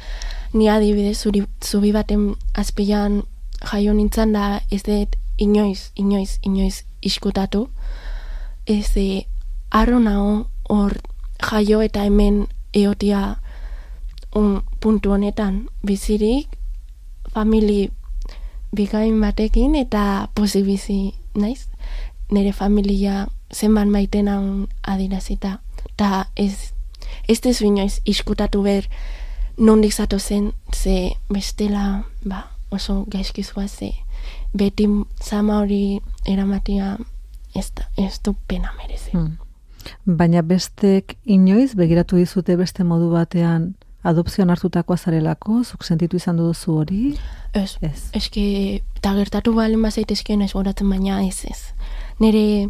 ni 0.54 0.70
adibidez 0.70 1.18
zuri, 1.22 1.44
zubi 1.62 1.92
baten 1.92 2.36
azpilan 2.56 3.24
jaio 3.72 3.94
nintzen 3.94 4.34
da 4.34 4.62
ez 4.72 4.84
dut 4.84 5.16
inoiz, 5.38 5.92
inoiz, 5.96 6.40
inoiz 6.42 6.84
iskutatu. 7.02 7.68
Ez 8.66 8.94
de, 8.96 9.26
arro 9.70 10.00
nago 10.00 10.48
hor 10.70 10.98
jaio 11.44 11.82
eta 11.82 12.04
hemen 12.08 12.48
eotia 12.78 13.38
un 14.36 14.62
puntu 14.80 15.12
honetan 15.12 15.68
bizirik, 15.86 16.48
famili 17.34 17.92
bikain 18.76 19.22
batekin 19.22 19.76
eta 19.76 20.30
pozik 20.36 20.66
bizi 20.66 21.14
naiz. 21.36 21.68
Nire 22.32 22.52
familia 22.52 23.28
zenban 23.54 23.90
maiten 23.90 24.28
haun 24.28 24.68
adirazita. 24.84 25.60
Ta 25.98 26.28
ez, 26.36 26.74
ez 27.30 27.40
dezu 27.44 27.66
inoiz 27.66 28.02
iskutatu 28.06 28.62
ber 28.64 28.90
nondik 29.58 29.94
zato 29.94 30.20
zen, 30.20 30.52
ze 30.76 31.16
bestela, 31.34 32.04
ba, 32.26 32.44
oso 32.70 33.06
gaizkizua 33.08 33.68
ze 33.68 33.94
beti 34.54 34.88
zama 35.24 35.60
hori 35.60 36.00
eramatia 36.26 36.98
ez, 37.56 37.72
ez 37.98 38.20
du 38.24 38.36
pena 38.48 38.74
merezi. 38.78 39.12
Hmm. 39.12 39.38
Baina 40.06 40.42
bestek 40.42 41.18
inoiz 41.26 41.76
begiratu 41.76 42.18
dizute 42.18 42.56
beste 42.56 42.84
modu 42.84 43.10
batean 43.12 43.74
adopzioan 44.08 44.50
hartutakoa 44.54 44.98
zarelako, 44.98 45.64
zuk 45.64 45.84
sentitu 45.84 46.18
izan 46.18 46.38
duzu 46.38 46.78
hori? 46.82 47.02
Ez, 47.54 47.78
Ez. 47.82 48.10
eske, 48.14 48.44
eta 49.00 49.14
gertatu 49.18 49.54
balen 49.56 49.82
bazaitezke 49.82 50.34
ez 50.34 50.54
goratzen 50.54 50.90
baina 50.90 51.22
ez 51.26 51.44
ez. 51.50 51.74
Nire 52.20 52.70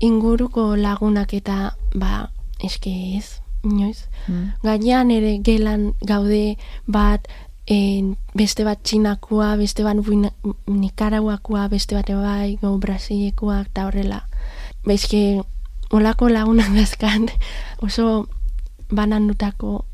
inguruko 0.00 0.74
lagunak 0.76 1.34
eta, 1.34 1.74
ba, 1.94 2.30
eske 2.64 2.90
ez, 3.18 3.38
inoiz. 3.62 4.08
Hmm. 4.26 4.52
Gainean 4.62 5.10
ere 5.10 5.38
gelan 5.38 5.92
gaude 6.02 6.56
bat, 6.86 7.28
en, 7.66 8.16
beste 8.34 8.64
bat 8.64 8.82
txinakoa, 8.82 9.54
beste 9.56 9.84
bat 9.86 9.96
nikaraguakoa, 10.66 11.68
beste 11.68 11.94
bat 11.94 12.10
bai, 12.10 12.56
go 12.60 12.76
brasilekoak, 12.78 13.70
eta 13.70 13.86
horrela. 13.86 14.24
Bezke, 14.86 15.42
olako 15.92 16.28
lagunak 16.28 16.72
dazkan, 16.78 17.28
oso 17.82 18.26
banandutako 18.90 19.84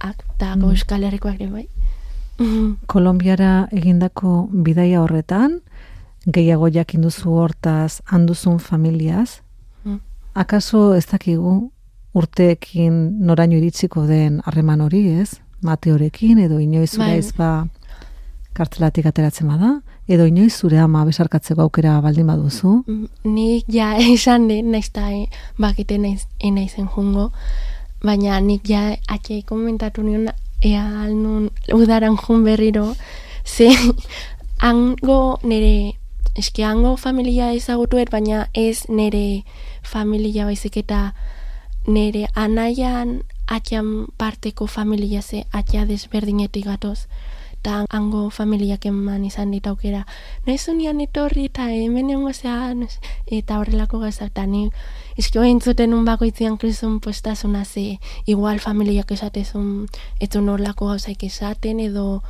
ak, 0.00 0.22
eta 0.34 0.56
Mm. 0.56 0.70
Euskal 0.70 1.02
Herrikoak 1.04 1.40
ere 1.40 1.50
bai. 1.50 1.68
Kolombiara 2.92 3.68
egindako 3.72 4.48
bidaia 4.52 5.02
horretan, 5.02 5.60
gehiago 6.26 6.68
jakin 6.70 7.02
duzu 7.02 7.30
hortaz 7.30 8.00
handuzun 8.06 8.58
familiaz, 8.58 9.40
Mm. 9.84 9.98
akaso 10.34 10.94
ez 10.94 11.06
dakigu 11.06 11.72
urteekin 12.14 13.18
noraino 13.26 13.56
iritsiko 13.56 14.06
den 14.06 14.40
harreman 14.44 14.80
hori, 14.80 15.06
ez? 15.20 15.40
Mateorekin, 15.62 16.38
edo 16.38 16.58
inoiz 16.58 16.96
Bai. 16.98 17.18
ezba 17.18 17.68
kartzelatik 18.52 19.06
ateratzen 19.06 19.48
bada, 19.48 19.80
edo 20.08 20.26
inoiz 20.26 20.52
zure 20.58 20.78
ama 20.78 21.04
besarkatzeko 21.06 21.62
aukera 21.62 22.00
baldin 22.00 22.26
baduzu. 22.26 22.82
Mm, 22.86 23.06
Nik 23.24 23.68
ja 23.68 23.94
esan 24.14 24.48
den, 24.48 24.72
naiz 24.72 24.88
eta 24.88 25.10
e, 25.12 25.26
bakite 25.58 25.98
naiz, 25.98 26.26
jungo, 26.94 27.30
baina 28.02 28.40
nik 28.40 28.68
ja 28.68 28.96
atxe 29.08 29.42
komentatu 29.46 30.02
nion 30.02 30.28
ea 30.62 30.84
alnun 31.04 31.50
udaran 31.74 32.16
jun 32.16 32.44
berriro, 32.44 32.94
ze 33.44 33.70
hango 34.66 35.38
nire, 35.42 35.98
eske 36.36 36.64
hango 36.64 36.96
familia 36.96 37.52
ezagutuet, 37.52 38.10
baina 38.10 38.48
ez 38.54 38.88
nire 38.88 39.44
familia 39.82 40.44
baizik 40.44 40.76
eta 40.76 41.12
nire 41.86 42.26
anaian 42.34 43.22
atxan 43.46 44.06
parteko 44.16 44.66
familia 44.66 45.22
ze 45.22 45.44
atxa 45.52 45.84
desberdinetik 45.86 46.64
gatoz 46.64 47.08
eta 47.62 47.86
hango 47.94 48.26
familiak 48.34 48.86
eman 48.90 49.22
izan 49.24 49.52
dit 49.54 49.66
aukera. 49.70 50.02
Naiz 50.46 50.66
unian 50.68 50.98
etorri 51.00 51.46
eta 51.46 51.68
hemen 51.70 52.10
egongo 52.10 52.32
zea, 52.34 52.74
no 52.74 52.88
sé, 52.90 52.98
eta 53.38 53.60
horrelako 53.62 54.00
gauzak, 54.02 54.32
eta 54.34 54.46
ni 54.50 54.64
eski 55.16 55.38
hori 55.38 55.52
entzuten 55.54 55.94
un 55.94 56.04
bakoitzian 56.04 56.58
krizun 56.58 56.98
postasuna 57.00 57.64
ze 57.64 58.00
igual 58.26 58.58
familiak 58.58 59.12
esatezun 59.12 59.86
ez 60.18 60.34
horrelako 60.34 60.88
gauzaik 60.88 61.22
esaten 61.22 61.78
edo 61.78 62.22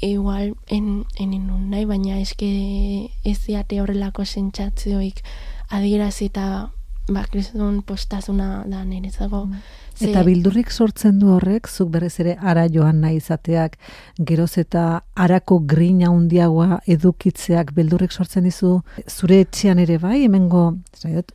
igual 0.00 0.56
en, 0.66 1.04
nun 1.20 1.70
nahi, 1.70 1.84
baina 1.84 2.18
eske 2.18 3.10
ez 3.24 3.38
diate 3.46 3.80
horrelako 3.80 4.24
sentsatzioik 4.24 5.22
adierazi 5.70 6.26
eta 6.26 6.70
ba, 7.08 7.24
kriston 7.30 7.82
postasuna 7.82 8.64
da 8.66 8.84
niretzako. 8.84 9.46
Ze- 9.94 10.10
Eta 10.10 10.24
bildurrik 10.26 10.70
sortzen 10.74 11.20
du 11.20 11.28
horrek, 11.30 11.68
zuk 11.68 11.88
berez 11.94 12.18
ere 12.18 12.36
ara 12.40 12.64
joan 12.68 13.00
nahi 13.00 13.16
izateak, 13.20 13.76
geroz 14.18 14.58
eta 14.58 15.04
arako 15.14 15.60
grina 15.60 16.08
handiagoa 16.10 16.80
edukitzeak 16.90 17.70
bildurrik 17.76 18.10
sortzen 18.10 18.42
dizu, 18.44 18.80
zure 19.08 19.38
etxean 19.44 19.78
ere 19.78 19.98
bai, 20.02 20.24
hemengo 20.24 20.64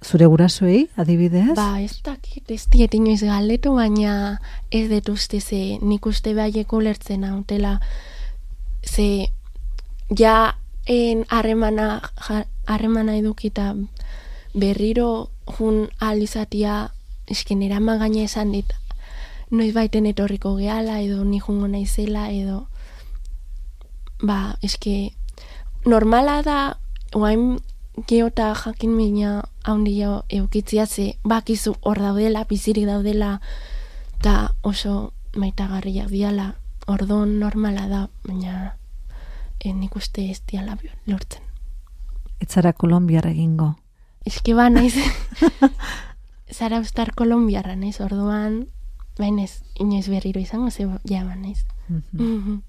zure 0.04 0.26
gurasoei, 0.26 0.90
adibidez? 0.98 1.56
Ba, 1.56 1.80
ez 1.82 2.02
dakit, 2.04 2.52
ez 2.52 2.66
diet 2.68 2.94
inoiz 2.94 3.22
galdetu, 3.24 3.76
baina 3.76 4.40
ez 4.72 4.90
dut 4.92 5.10
uste 5.10 5.40
ze 5.40 5.78
nik 5.82 6.06
uste 6.06 6.34
behaieko 6.34 6.82
lertzen 6.82 7.24
hautela. 7.24 7.80
Ze, 8.84 9.30
ja, 10.18 10.56
en 10.86 11.24
harremana, 11.30 12.02
harremana 12.68 13.16
edukita 13.16 13.76
berriro 14.54 15.30
jun 15.58 15.88
alizatia, 16.00 16.92
esken 17.30 17.62
erama 17.62 17.98
gaina 17.98 18.24
esan 18.26 18.52
dit, 18.52 18.74
noiz 19.52 19.74
baiten 19.74 20.06
etorriko 20.06 20.56
gehala, 20.58 21.00
edo 21.02 21.24
ni 21.24 21.40
jungo 21.40 21.68
naizela, 21.68 22.30
edo, 22.32 22.68
ba, 24.22 24.58
eske, 24.62 25.14
normala 25.86 26.42
da, 26.44 26.60
oain 27.16 27.60
geota 28.08 28.54
jakin 28.56 28.92
mina 28.96 29.44
handia 29.64 30.24
eukitzia 30.30 30.86
ze 30.86 31.18
bakizu 31.24 31.76
hor 31.82 32.00
daudela, 32.00 32.46
bizirik 32.46 32.86
daudela, 32.86 33.40
eta 34.20 34.56
oso 34.64 35.14
maitagarriak 35.36 36.10
diala, 36.10 36.54
ordon 36.88 37.40
normala 37.40 37.88
da, 37.88 38.08
baina 38.26 38.74
eh, 39.60 39.74
nik 39.74 39.96
uste 39.96 40.30
ez 40.32 40.42
diala 40.48 40.78
lortzen. 41.08 41.44
Etzara 42.40 42.74
Kolombiar 42.74 43.28
egingo. 43.28 43.76
Eske 44.26 44.54
ba 44.56 44.70
naiz, 44.70 44.96
zara 46.52 46.80
ustar 46.80 47.14
kolombiarra 47.16 47.76
naiz, 47.76 48.00
orduan, 48.02 48.68
bainez, 49.18 49.62
inoiz 49.76 50.08
berriro 50.10 50.40
izango, 50.40 50.72
ze 50.72 50.88
ja 51.04 51.24
ba 51.24 51.36
naiz. 51.36 51.66
Mhm. 51.88 52.04
Mhm. 52.14 52.62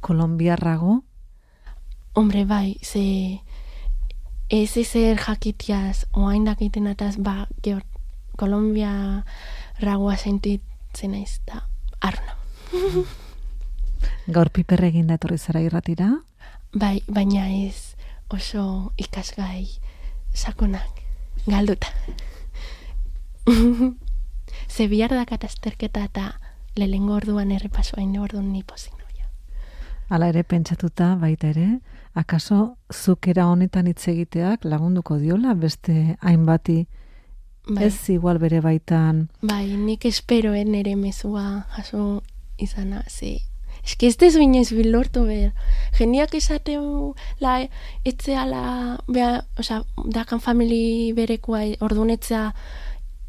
Kolombiarrago, 0.00 1.02
Hombre, 2.16 2.46
bai, 2.46 2.78
ze 2.80 3.42
ez 4.48 4.76
ezer 4.76 5.18
jakitiaz, 5.20 6.06
oain 6.12 6.46
dakiten 6.46 6.86
ataz, 6.86 7.18
ba, 7.18 7.46
geor, 7.62 7.82
Kolombia 8.36 9.24
ragoa 9.80 10.16
sentitzen 10.16 11.10
naiz, 11.12 11.40
da, 11.44 11.68
arna. 12.00 12.38
gaur 14.34 14.48
piper 14.48 14.84
egin 14.88 15.06
da 15.10 15.18
etorri 15.20 15.36
zara 15.36 15.60
irratira, 15.60 16.08
Bai, 16.72 17.02
baina 17.08 17.46
ez 17.48 17.96
oso 18.32 18.92
ikasgai 18.96 19.68
sakonak, 20.34 21.04
galduta. 21.46 21.92
Ze 24.74 24.88
bihar 24.88 25.10
dakat 25.10 25.44
azterketa 25.44 26.04
eta 26.04 26.26
lehengo 26.76 27.14
orduan 27.14 27.52
errepasoa 27.54 28.02
ino 28.02 28.22
orduan 28.22 28.52
ni 28.52 28.62
pozik 28.62 28.92
noia. 28.98 29.28
Hala 30.08 30.28
ere 30.28 30.42
pentsatuta 30.42 31.14
baita 31.20 31.48
ere, 31.54 31.68
akaso 32.14 32.76
zukera 32.92 33.46
honetan 33.46 33.86
hitz 33.86 34.08
egiteak 34.12 34.64
lagunduko 34.64 35.18
diola 35.18 35.54
beste 35.54 36.16
hainbati 36.20 36.86
Bai, 37.66 37.88
ez 37.88 38.10
igual 38.14 38.38
bere 38.38 38.60
baitan 38.62 39.26
bai, 39.42 39.74
nik 39.74 40.04
esperoen 40.06 40.74
ere 40.78 40.94
mezua 40.96 41.66
jaso 41.76 42.22
izana, 42.62 43.02
ze... 43.08 43.40
Eske 43.86 44.08
ez 44.08 44.16
dezu 44.18 44.40
inoiz 44.42 44.72
bilortu 44.74 45.22
ber. 45.28 45.52
Jendiak 45.94 46.32
esateu 46.34 47.14
la 47.38 47.60
etzeala, 48.06 48.62
bea, 49.06 49.44
osea, 49.60 49.82
dakan 50.10 50.40
famili 50.42 51.12
berekoa, 51.14 51.60
orduan 51.86 52.10
etzea 52.10 52.48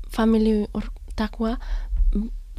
famili 0.10 0.67
hortakoa, 0.74 1.58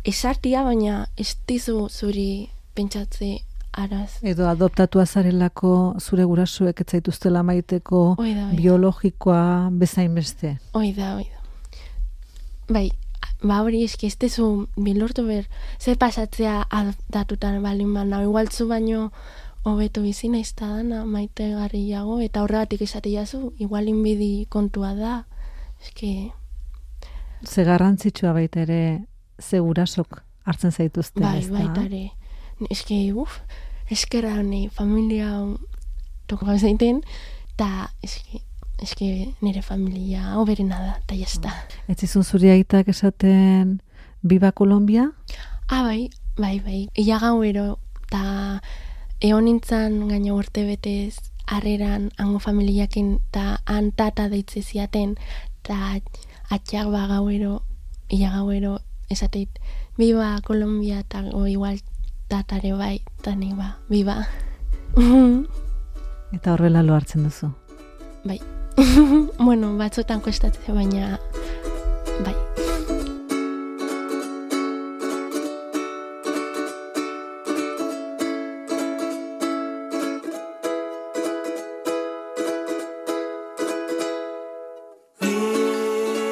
esartia, 0.04 0.62
baina 0.64 1.06
ez 1.16 1.36
dizu 1.48 1.88
zuri 1.88 2.50
pentsatze 2.74 3.38
araz. 3.72 4.18
edo 4.22 4.48
adoptatua 4.48 5.06
zarelako 5.06 5.96
zure 6.00 6.24
gurasuek 6.24 6.80
ez 6.80 6.86
zaituztela 6.90 7.42
maiteko 7.42 8.14
Hoi 8.18 8.34
da, 8.34 8.46
hoi 8.46 8.50
da. 8.52 8.56
biologikoa 8.56 9.70
bezain 9.72 10.14
beste. 10.14 10.58
Hoi 10.74 10.92
da, 10.92 11.14
hoi 11.14 11.24
da. 11.24 11.38
Bai, 12.68 12.90
ba 13.42 13.60
hori 13.62 13.84
eski 13.84 14.06
ez 14.06 14.16
dezu 14.18 14.68
bilortu 14.76 15.24
ber, 15.26 15.46
ze 15.78 15.94
pasatzea 15.96 16.66
adaptatutan 16.70 17.62
balin 17.62 17.94
bana, 17.94 18.22
igualtzu 18.22 18.66
baino 18.68 19.10
hobeto 19.64 20.02
bizi 20.02 20.28
naiz 20.28 20.52
ta 20.54 20.66
dana 20.66 21.04
maite 21.04 21.50
garriago, 21.52 22.20
eta 22.20 22.42
horregatik 22.42 22.82
esate 22.82 23.10
jazu, 23.12 23.52
igual 23.58 23.88
inbidi 23.88 24.46
kontua 24.48 24.94
da. 24.94 25.24
Eski, 25.82 26.32
Ze 27.44 27.64
garrantzitsua 27.64 28.32
baita 28.32 28.60
ere 28.60 29.06
ze 29.38 29.60
gurasok 29.60 30.22
hartzen 30.44 30.72
zaituzten, 30.72 31.22
bai, 31.22 31.38
ezta? 31.38 31.54
baita 31.54 31.84
ere. 31.84 32.10
Eski, 32.70 33.12
uf, 33.12 33.40
eskera 33.90 34.34
honi 34.40 34.68
familia 34.74 35.30
toko 36.26 36.56
zaiten, 36.58 37.02
eta 37.54 37.88
eski, 38.02 38.42
eski 38.82 39.10
nire 39.40 39.62
familia 39.62 40.38
hoberena 40.40 40.80
da, 40.80 40.96
eta 41.04 41.18
jazta. 41.18 41.54
Ez 41.88 42.02
izun 42.02 42.24
zure 42.24 42.50
aitak 42.50 42.88
esaten 42.88 43.78
Biba 44.22 44.50
Kolombia? 44.52 45.12
Ah, 45.68 45.84
bai, 45.84 46.10
bai, 46.36 46.58
bai. 46.64 46.88
Ia 46.98 47.20
gauero, 47.22 47.78
eta 48.08 48.60
egon 49.20 49.46
nintzen 49.46 50.06
gaino 50.08 50.36
urte 50.38 50.64
betez 50.66 51.18
harreran 51.48 52.10
hango 52.18 52.38
familiakin 52.42 53.18
eta 53.30 53.58
han 53.66 53.92
tata 53.96 54.28
deitze 54.28 54.62
ziaten 54.62 55.14
eta 55.62 55.98
atxak 56.50 56.88
ba 56.90 57.06
gauero, 57.06 57.62
ia 58.08 58.30
gauero 58.30 58.80
esateit, 59.10 59.50
biba 59.96 60.40
Kolombia 60.44 61.00
eta 61.00 61.24
o 61.32 61.46
igual 61.46 61.80
tatare 62.28 62.72
bai, 62.72 63.00
eta 63.20 63.34
nik 63.34 63.56
ba, 63.56 63.78
biba. 63.88 64.28
Eta 66.32 66.52
horrela 66.52 66.82
lo 66.82 66.94
hartzen 66.94 67.24
duzu. 67.24 67.52
bai. 68.24 68.40
bueno, 69.38 69.76
batzutan 69.76 70.20
kostatzen, 70.20 70.74
baina 70.74 71.18
bai. 72.24 72.47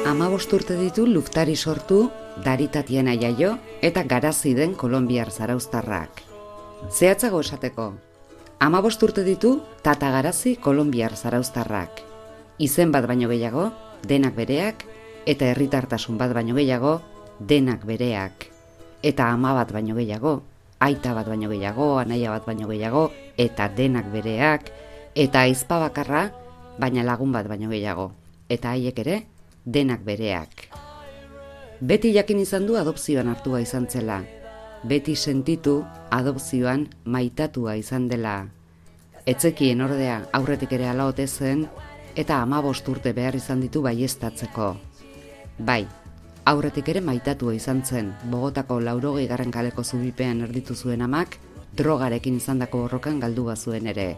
Amabost 0.07 0.53
urte 0.55 0.77
ditu 0.79 1.03
luftari 1.03 1.57
sortu, 1.59 2.05
daritatiena 2.39 3.11
jaio 3.19 3.57
eta 3.83 4.05
garazi 4.07 4.53
den 4.55 4.71
kolombiar 4.79 5.33
zaraustarrak. 5.35 6.21
Zehatzago 6.87 7.41
esateko, 7.43 7.89
amabost 8.63 9.03
urte 9.03 9.25
ditu 9.27 9.51
tata 9.83 10.13
garazi 10.15 10.55
kolombiar 10.63 11.17
zaraustarrak. 11.17 11.99
Izen 12.57 12.95
bat 12.95 13.03
baino 13.11 13.27
gehiago, 13.27 13.67
denak 14.07 14.39
bereak, 14.39 14.87
eta 15.27 15.51
herritartasun 15.51 16.15
bat 16.17 16.31
baino 16.31 16.55
gehiago, 16.55 17.01
denak 17.43 17.83
bereak. 17.83 18.47
Eta 19.03 19.27
ama 19.27 19.57
bat 19.59 19.75
baino 19.75 19.99
gehiago, 19.99 20.37
aita 20.79 21.17
bat 21.19 21.27
baino 21.27 21.51
gehiago, 21.51 21.97
anaia 21.99 22.31
bat 22.31 22.47
baino 22.47 22.71
gehiago, 22.71 23.09
eta 23.35 23.67
denak 23.67 24.07
bereak, 24.15 24.71
eta 25.15 25.43
aizpa 25.43 25.83
bakarra, 25.83 26.29
baina 26.79 27.03
lagun 27.03 27.35
bat 27.35 27.51
baino 27.51 27.67
gehiago. 27.67 28.13
Eta 28.47 28.71
haiek 28.71 29.03
ere, 29.03 29.25
denak 29.67 30.03
bereak. 30.07 30.69
Beti 31.83 32.13
jakin 32.15 32.39
izan 32.39 32.65
du 32.65 32.77
adopzioan 32.79 33.27
hartua 33.27 33.59
izan 33.61 33.85
zela. 33.91 34.21
Beti 34.87 35.15
sentitu 35.15 35.81
adopzioan 36.09 36.87
maitatua 37.03 37.75
izan 37.75 38.07
dela. 38.07 38.47
Etzekien 39.27 39.83
ordea 39.83 40.21
aurretik 40.33 40.71
ere 40.71 40.87
ala 40.87 41.09
ote 41.11 41.27
zen 41.27 41.65
eta 42.15 42.39
amabost 42.41 42.87
urte 42.87 43.11
behar 43.13 43.35
izan 43.35 43.59
ditu 43.61 43.83
baiestatzeko. 43.83 44.69
Bai, 45.59 45.83
aurretik 46.45 46.87
ere 46.89 47.01
maitatua 47.01 47.53
izan 47.57 47.83
zen, 47.83 48.13
Bogotako 48.31 48.79
laurogei 48.79 49.27
garren 49.27 49.51
kaleko 49.51 49.83
zubipean 49.83 50.41
erditu 50.47 50.75
zuen 50.75 51.03
amak, 51.03 51.37
drogarekin 51.75 52.39
izandako 52.39 52.85
borrokan 52.85 53.19
galdua 53.19 53.55
zuen 53.55 53.87
ere. 53.87 54.15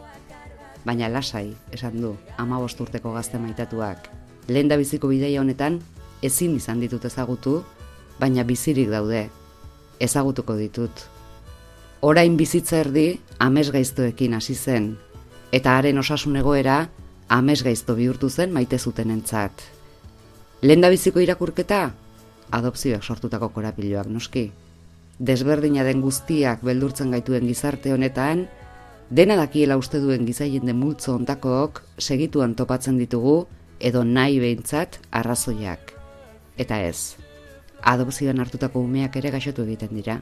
Baina 0.85 1.09
lasai, 1.09 1.49
esan 1.73 1.99
du, 1.99 2.15
amabost 2.37 2.79
urteko 2.79 3.17
gazte 3.17 3.41
maitatuak. 3.41 4.18
Lehen 4.49 4.69
da 4.69 4.77
biziko 4.81 5.11
bideia 5.11 5.43
honetan, 5.43 5.77
ezin 6.25 6.55
izan 6.57 6.79
ditut 6.81 7.03
ezagutu, 7.05 7.59
baina 8.19 8.43
bizirik 8.43 8.89
daude. 8.89 9.27
Ezagutuko 10.01 10.55
ditut. 10.57 11.03
Orain 12.01 12.37
bizitza 12.39 12.79
erdi, 12.81 13.19
amesgaiztoekin 13.45 14.33
hasi 14.33 14.55
zen, 14.55 14.95
eta 15.51 15.75
haren 15.77 15.99
osasun 16.01 16.39
egoera, 16.39 16.79
amesgaizto 17.29 17.93
bihurtu 17.95 18.29
zen 18.29 18.55
maite 18.55 18.79
zuten 18.79 19.11
entzat. 19.13 19.61
Lehen 20.61 20.81
da 20.81 20.89
biziko 20.89 21.21
irakurketa, 21.21 21.83
adopzioak 22.51 23.03
sortutako 23.03 23.51
korapiloak 23.53 24.09
noski. 24.09 24.47
Desberdina 25.19 25.83
den 25.83 26.01
guztiak 26.01 26.63
beldurtzen 26.65 27.11
gaituen 27.11 27.45
gizarte 27.45 27.93
honetan, 27.93 28.47
dena 29.11 29.35
dakiela 29.37 29.77
uste 29.77 29.99
duen 30.01 30.25
gizaien 30.25 30.65
den 30.65 30.79
multzo 30.79 31.13
ontakook 31.13 31.83
segituan 31.99 32.55
topatzen 32.55 32.97
ditugu 32.97 33.45
edo 33.79 34.03
nahi 34.03 34.39
behintzat 34.39 34.99
arrazoiak. 35.11 35.93
Eta 36.59 36.81
ez, 36.83 37.15
adopzioan 37.81 38.39
hartutako 38.39 38.83
umeak 38.83 39.15
ere 39.15 39.31
gaixotu 39.31 39.63
egiten 39.63 39.95
dira. 39.95 40.19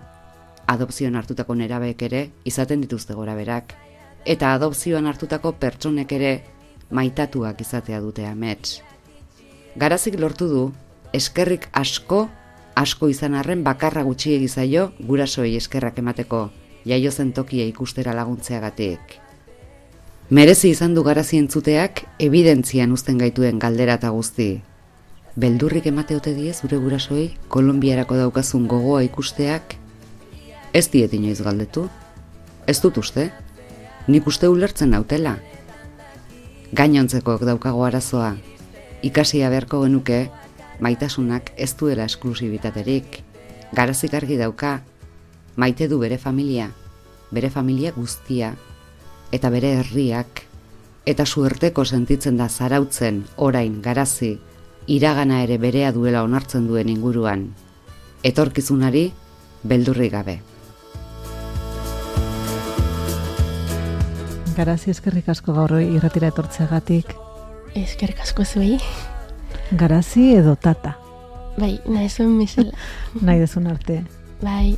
Adopzioan 0.67 1.15
hartutako 1.15 1.56
nerabeek 1.56 2.02
ere 2.10 2.22
izaten 2.46 2.82
dituzte 2.82 3.15
gora 3.17 3.36
berak. 3.36 3.74
Eta 4.26 4.54
adopzioan 4.54 5.08
hartutako 5.08 5.54
pertsonek 5.62 6.12
ere 6.12 6.34
maitatuak 6.91 7.62
izatea 7.62 8.00
dute 8.02 8.26
amets. 8.28 8.82
Garazik 9.78 10.20
lortu 10.20 10.48
du, 10.50 10.63
eskerrik 11.13 11.67
asko, 11.74 12.28
asko 12.76 13.10
izan 13.10 13.36
arren 13.36 13.63
bakarra 13.63 14.04
gutxi 14.04 14.34
egizaio 14.36 14.91
gurasoei 15.00 15.56
eskerrak 15.58 16.00
emateko, 16.04 16.50
jaio 16.86 17.12
zen 17.12 17.34
tokia 17.34 17.65
ikustera 17.65 18.13
laguntzeagatik. 18.13 19.27
Merezi 20.30 20.74
izan 20.74 20.92
du 20.92 21.06
garazi 21.08 21.38
entzuteak, 21.40 22.02
evidentzian 22.20 22.92
uzten 22.92 23.16
gaituen 23.22 23.62
galdera 23.63 23.94
eta 23.96 24.10
guzti. 24.12 24.48
Beldurrik 25.40 25.88
emateote 25.88 26.34
die 26.36 26.52
zure 26.52 26.82
gurasoei, 26.84 27.30
Kolombiarako 27.48 28.18
daukazun 28.20 28.66
gogoa 28.68 29.06
ikusteak, 29.08 29.78
ez 30.76 30.84
diet 30.92 31.16
inoiz 31.16 31.40
galdetu. 31.40 31.86
Ez 32.68 32.76
dut 32.84 33.00
uste, 33.00 33.30
nik 34.12 34.28
uste 34.28 34.52
ulertzen 34.52 34.92
nautela. 34.92 35.38
Gainontzekoak 36.76 37.48
daukago 37.48 37.88
arazoa, 37.88 38.36
ikasia 39.08 39.48
beharko 39.48 39.86
genuke, 39.86 40.26
maitasunak 40.84 41.54
ez 41.56 41.72
duela 41.80 42.04
esklusibitaterik. 42.04 43.22
Garazik 43.72 44.20
argi 44.20 44.36
dauka, 44.36 44.82
maite 45.56 45.88
du 45.88 46.04
bere 46.04 46.20
familia, 46.20 46.74
bere 47.32 47.50
familia 47.50 47.96
guztia, 47.96 48.58
eta 49.32 49.50
bere 49.50 49.74
herriak, 49.80 50.44
eta 51.06 51.26
suerteko 51.26 51.86
sentitzen 51.86 52.38
da 52.38 52.50
zarautzen 52.50 53.24
orain 53.38 53.82
garazi, 53.82 54.38
iragana 54.88 55.42
ere 55.44 55.58
berea 55.58 55.92
duela 55.92 56.24
onartzen 56.24 56.68
duen 56.68 56.90
inguruan. 56.90 57.48
Etorkizunari, 58.24 59.12
beldurri 59.63 60.10
gabe. 60.10 60.40
Garazi 64.58 64.90
eskerrik 64.90 65.28
asko 65.30 65.54
gaur 65.54 65.78
irratira 65.80 66.32
etortzeagatik. 66.34 67.13
Eskerrik 67.78 68.24
asko 68.26 68.46
zuei. 68.46 68.80
Garazi 69.72 70.32
edo 70.40 70.56
tata, 70.56 70.96
Bai, 71.58 71.80
nahi 71.90 72.10
zuen 72.10 72.38
misela. 72.38 72.72
nahi 73.26 73.42
dezun 73.42 73.68
arte. 73.68 74.04
Bai. 74.44 74.78